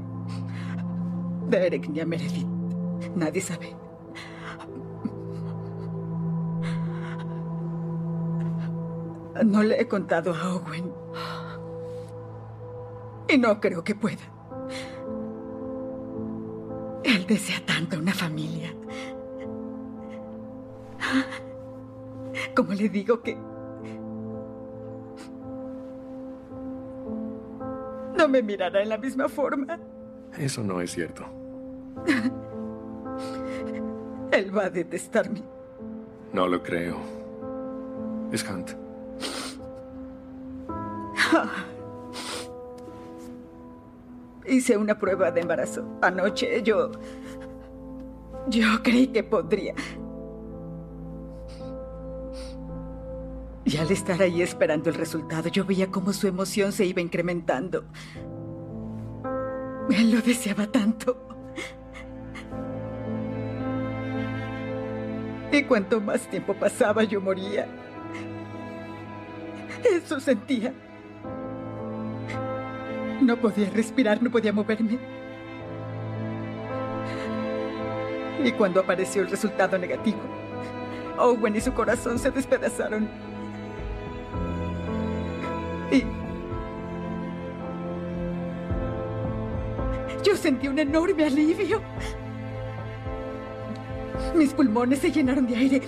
Derek 1.49 1.89
ni 1.89 1.99
a 1.99 2.07
Meredith. 2.07 2.47
Nadie 3.17 3.41
sabe. 3.41 3.75
No 9.45 9.65
le 9.65 9.81
he 9.81 9.89
contado 9.89 10.33
a 10.33 10.55
Owen. 10.55 10.93
Y 13.29 13.37
no 13.37 13.61
creo 13.61 13.83
que 13.83 13.97
pueda. 13.97 14.23
Él 17.03 17.27
desea 17.27 17.61
tanto 17.67 17.99
una 17.99 18.15
familia. 18.15 18.73
Como 22.55 22.75
le 22.75 22.89
digo 22.89 23.21
que 23.23 23.37
me 28.33 28.43
mirará 28.43 28.83
en 28.83 28.89
la 28.89 28.99
misma 28.99 29.29
forma. 29.29 29.79
Eso 30.39 30.65
no 30.65 30.81
es 30.81 30.91
cierto. 30.91 31.25
Él 34.33 34.57
va 34.57 34.65
a 34.65 34.71
detestarme. 34.71 35.43
No 36.33 36.49
lo 36.49 36.61
creo. 36.63 36.97
Es 38.33 38.43
Hunt. 38.49 38.71
Hice 44.47 44.79
una 44.79 44.99
prueba 44.99 45.31
de 45.31 45.43
embarazo. 45.43 45.85
Anoche 46.01 46.63
yo... 46.63 46.91
Yo 48.49 48.83
creí 48.83 49.09
que 49.09 49.23
podría. 49.23 49.75
Y 53.73 53.79
al 53.79 53.91
estar 53.91 54.21
ahí 54.21 54.43
esperando 54.43 54.91
el 54.91 54.97
resultado, 54.97 55.49
yo 55.49 55.65
veía 55.65 55.91
cómo 55.91 56.13
su 56.13 56.27
emoción 56.27 56.73
se 56.73 56.85
iba 56.85 57.01
incrementando. 57.01 57.87
Él 59.89 60.11
lo 60.11 60.21
deseaba 60.21 60.67
tanto. 60.67 61.27
Y 65.51 65.63
cuanto 65.63 66.03
más 66.03 66.29
tiempo 66.29 66.53
pasaba, 66.53 67.03
yo 67.05 67.19
moría. 67.23 67.67
Eso 69.91 70.21
sentía. 70.21 70.75
No 73.23 73.39
podía 73.39 73.71
respirar, 73.71 74.23
no 74.23 74.31
podía 74.31 74.53
moverme. 74.53 74.99
Y 78.45 78.53
cuando 78.53 78.81
apareció 78.81 79.23
el 79.23 79.31
resultado 79.31 79.79
negativo, 79.79 80.21
Owen 81.17 81.57
y 81.57 81.61
su 81.63 81.73
corazón 81.73 82.19
se 82.19 82.31
despedazaron. 82.31 83.32
Y 85.93 86.05
yo 90.25 90.37
sentí 90.37 90.69
un 90.69 90.79
enorme 90.79 91.25
alivio. 91.27 91.83
Mis 94.35 94.55
pulmones 94.55 95.01
se 95.01 95.11
llenaron 95.11 95.47
de 95.47 95.57
aire. 95.57 95.83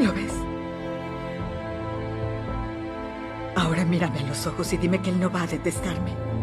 ¿Lo 0.00 0.12
ves? 0.12 0.32
Ahora 3.54 3.84
mírame 3.86 4.18
a 4.18 4.26
los 4.26 4.46
ojos 4.46 4.72
y 4.74 4.76
dime 4.76 5.00
que 5.00 5.10
él 5.10 5.18
no 5.18 5.30
va 5.30 5.42
a 5.42 5.46
detestarme. 5.46 6.35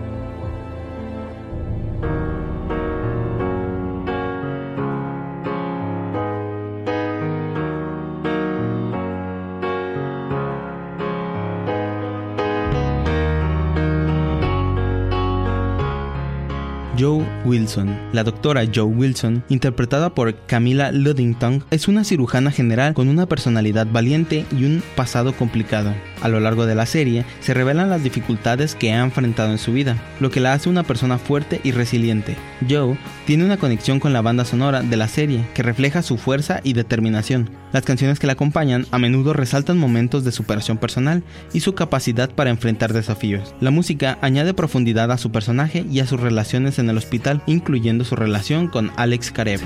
Wilson. 17.54 17.96
La 18.14 18.24
doctora 18.24 18.64
Joe 18.66 18.86
Wilson, 18.86 19.44
interpretada 19.48 20.16
por 20.16 20.36
Camila 20.48 20.92
Luddington, 20.92 21.64
es 21.70 21.88
una 21.88 22.04
cirujana 22.04 22.50
general 22.50 22.96
con 22.96 23.10
una 23.10 23.28
personalidad 23.28 23.86
valiente 23.86 24.44
y 24.58 24.66
un 24.66 24.82
pasado 24.96 25.34
complicado. 25.34 25.94
A 26.24 26.30
lo 26.30 26.40
largo 26.40 26.66
de 26.66 26.74
la 26.74 26.88
serie 26.88 27.26
se 27.42 27.54
revelan 27.54 27.92
las 27.92 28.04
dificultades 28.04 28.74
que 28.74 28.92
ha 28.92 29.04
enfrentado 29.04 29.52
en 29.52 29.60
su 29.60 29.72
vida, 29.72 30.02
lo 30.20 30.32
que 30.32 30.40
la 30.40 30.54
hace 30.54 30.68
una 30.68 30.82
persona 30.82 31.20
fuerte 31.20 31.62
y 31.64 31.74
resiliente. 31.74 32.36
Joe 32.68 32.98
tiene 33.28 33.46
una 33.46 33.58
conexión 33.58 34.00
con 34.00 34.14
la 34.14 34.24
banda 34.24 34.46
sonora 34.46 34.82
de 34.82 34.98
la 34.98 35.08
serie 35.08 35.46
que 35.54 35.62
refleja 35.62 36.02
su 36.02 36.18
fuerza 36.18 36.60
y 36.64 36.74
determinación. 36.74 37.52
Las 37.72 37.84
canciones 37.84 38.20
que 38.20 38.28
la 38.28 38.34
acompañan 38.34 38.88
a 38.92 38.98
menudo 38.98 39.34
resaltan 39.34 39.78
momentos 39.78 40.24
de 40.24 40.32
superación 40.32 40.78
personal 40.78 41.24
y 41.54 41.60
su 41.60 41.76
capacidad 41.76 42.32
para 42.32 42.50
enfrentar 42.50 42.94
desafíos. 42.94 43.54
La 43.62 43.72
música 43.72 44.18
añade 44.22 44.54
profundidad 44.54 45.12
a 45.12 45.18
su 45.18 45.32
personaje 45.32 45.86
y 45.92 46.00
a 46.00 46.08
sus 46.08 46.20
relaciones 46.20 46.80
en 46.80 46.90
el 46.90 46.98
hospital, 46.98 47.43
incluyendo 47.46 48.04
su 48.06 48.16
relación 48.16 48.68
con 48.68 48.92
Alex 48.96 49.32
Karev. 49.32 49.62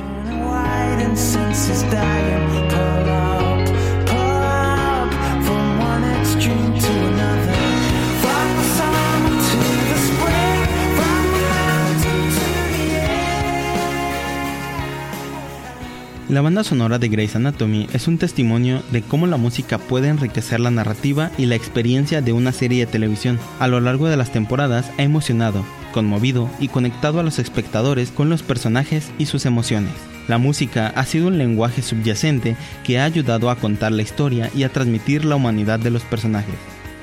La 16.30 16.42
banda 16.42 16.66
sonora 16.66 17.00
de 17.00 17.08
Grey's 17.08 17.38
Anatomy 17.38 17.88
es 17.94 18.10
un 18.10 18.18
testimonio 18.18 18.84
de 18.92 19.02
cómo 19.02 19.28
la 19.28 19.38
música 19.38 19.78
puede 19.78 20.10
enriquecer 20.10 20.60
la 20.60 20.70
narrativa 20.70 21.32
y 21.38 21.46
la 21.46 21.56
experiencia 21.56 22.22
de 22.22 22.34
una 22.34 22.52
serie 22.52 22.86
de 22.86 22.92
televisión. 22.92 23.40
A 23.60 23.68
lo 23.68 23.80
largo 23.80 24.10
de 24.10 24.18
las 24.18 24.34
temporadas 24.34 24.92
ha 24.98 25.04
emocionado, 25.04 25.64
conmovido 25.98 26.48
y 26.60 26.68
conectado 26.68 27.20
a 27.20 27.24
los 27.24 27.40
espectadores 27.40 28.12
con 28.12 28.30
los 28.30 28.44
personajes 28.44 29.10
y 29.18 29.26
sus 29.26 29.48
emociones. 29.48 29.94
La 30.28 30.38
música 30.38 30.94
ha 30.96 31.04
sido 31.06 31.26
un 31.26 31.40
lenguaje 31.40 31.82
subyacente 31.82 32.56
que 32.84 33.00
ha 33.00 33.06
ayudado 33.06 33.50
a 33.50 33.56
contar 33.56 33.94
la 33.94 34.04
historia 34.04 34.52
y 34.54 34.62
a 34.62 34.70
transmitir 34.70 35.26
la 35.26 35.38
humanidad 35.38 35.80
de 35.80 35.90
los 35.90 36.04
personajes. 36.04 36.54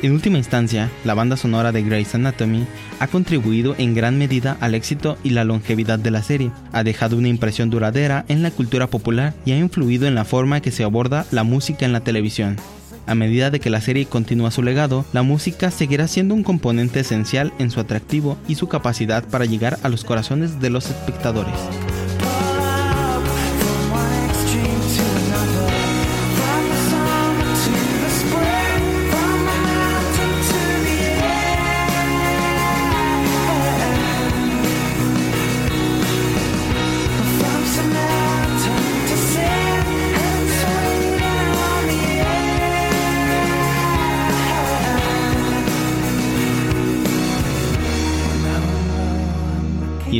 En 0.00 0.12
última 0.12 0.38
instancia, 0.38 0.92
la 1.04 1.14
banda 1.14 1.36
sonora 1.36 1.72
de 1.72 1.82
Grey's 1.82 2.14
Anatomy 2.14 2.66
ha 3.00 3.08
contribuido 3.08 3.74
en 3.78 3.94
gran 3.94 4.16
medida 4.16 4.56
al 4.60 4.76
éxito 4.76 5.18
y 5.24 5.30
la 5.30 5.42
longevidad 5.42 5.98
de 5.98 6.12
la 6.12 6.22
serie, 6.22 6.52
ha 6.70 6.84
dejado 6.84 7.16
una 7.16 7.26
impresión 7.26 7.70
duradera 7.70 8.24
en 8.28 8.44
la 8.44 8.52
cultura 8.52 8.86
popular 8.86 9.34
y 9.44 9.50
ha 9.50 9.58
influido 9.58 10.06
en 10.06 10.14
la 10.14 10.24
forma 10.24 10.60
que 10.60 10.70
se 10.70 10.84
aborda 10.84 11.26
la 11.32 11.42
música 11.42 11.84
en 11.84 11.92
la 11.92 12.02
televisión. 12.02 12.58
A 13.06 13.14
medida 13.14 13.50
de 13.50 13.60
que 13.60 13.70
la 13.70 13.80
serie 13.80 14.06
continúa 14.06 14.50
su 14.50 14.62
legado, 14.62 15.04
la 15.12 15.22
música 15.22 15.70
seguirá 15.70 16.08
siendo 16.08 16.34
un 16.34 16.42
componente 16.42 17.00
esencial 17.00 17.52
en 17.58 17.70
su 17.70 17.80
atractivo 17.80 18.38
y 18.48 18.54
su 18.54 18.68
capacidad 18.68 19.24
para 19.24 19.44
llegar 19.44 19.78
a 19.82 19.88
los 19.88 20.04
corazones 20.04 20.60
de 20.60 20.70
los 20.70 20.86
espectadores. 20.86 21.54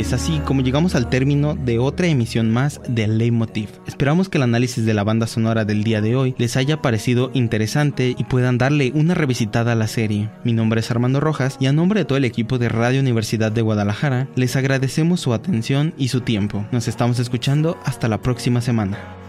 Es 0.05 0.13
así 0.13 0.39
como 0.45 0.61
llegamos 0.61 0.93
al 0.93 1.09
término 1.09 1.55
de 1.55 1.79
otra 1.79 2.05
emisión 2.05 2.51
más 2.51 2.79
de 2.87 3.07
Leitmotiv. 3.07 3.69
Esperamos 3.87 4.29
que 4.29 4.37
el 4.37 4.43
análisis 4.43 4.85
de 4.85 4.93
la 4.93 5.03
banda 5.03 5.25
sonora 5.25 5.65
del 5.65 5.83
día 5.83 5.99
de 5.99 6.15
hoy 6.15 6.35
les 6.37 6.57
haya 6.57 6.79
parecido 6.79 7.31
interesante 7.33 8.13
y 8.15 8.23
puedan 8.25 8.59
darle 8.59 8.91
una 8.93 9.15
revisitada 9.15 9.71
a 9.71 9.75
la 9.75 9.87
serie. 9.87 10.29
Mi 10.43 10.53
nombre 10.53 10.81
es 10.81 10.91
Armando 10.91 11.21
Rojas 11.21 11.57
y 11.59 11.65
a 11.65 11.71
nombre 11.71 12.01
de 12.01 12.05
todo 12.05 12.19
el 12.19 12.25
equipo 12.25 12.59
de 12.59 12.69
Radio 12.69 12.99
Universidad 12.99 13.51
de 13.51 13.63
Guadalajara 13.63 14.27
les 14.35 14.55
agradecemos 14.55 15.21
su 15.21 15.33
atención 15.33 15.95
y 15.97 16.09
su 16.09 16.21
tiempo. 16.21 16.67
Nos 16.71 16.87
estamos 16.87 17.17
escuchando 17.17 17.75
hasta 17.83 18.07
la 18.07 18.21
próxima 18.21 18.61
semana. 18.61 19.24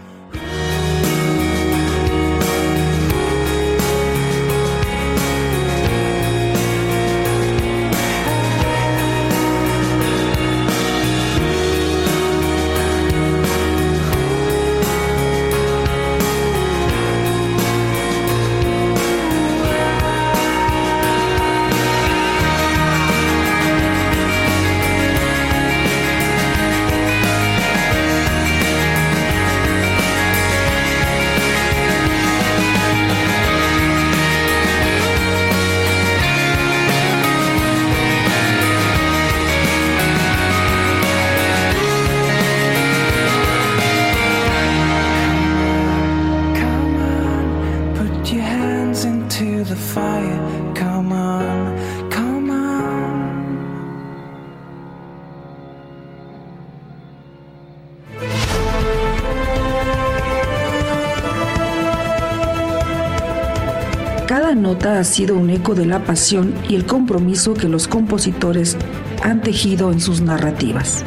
Sido 65.17 65.35
un 65.35 65.49
eco 65.49 65.73
de 65.73 65.87
la 65.87 66.05
pasión 66.05 66.53
y 66.69 66.75
el 66.75 66.85
compromiso 66.85 67.55
que 67.55 67.67
los 67.67 67.87
compositores 67.87 68.77
han 69.23 69.41
tejido 69.41 69.91
en 69.91 69.99
sus 69.99 70.21
narrativas. 70.21 71.03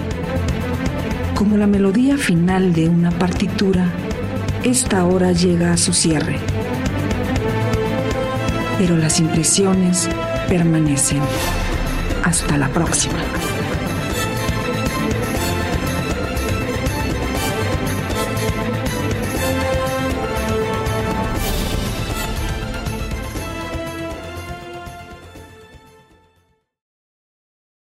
Como 1.37 1.57
la 1.57 1.69
melodía 1.69 2.19
final 2.19 2.73
de 2.73 2.89
una 2.89 3.13
partitura, 3.13 3.87
esta 4.65 5.05
hora 5.05 5.31
llega 5.31 5.73
a 5.73 5.77
su 5.77 5.93
cierre. 5.93 6.41
Pero 8.79 8.97
las 8.97 9.21
impresiones 9.21 10.09
permanecen. 10.49 11.23
Hasta 12.25 12.59
la 12.59 12.69
próxima. 12.69 13.15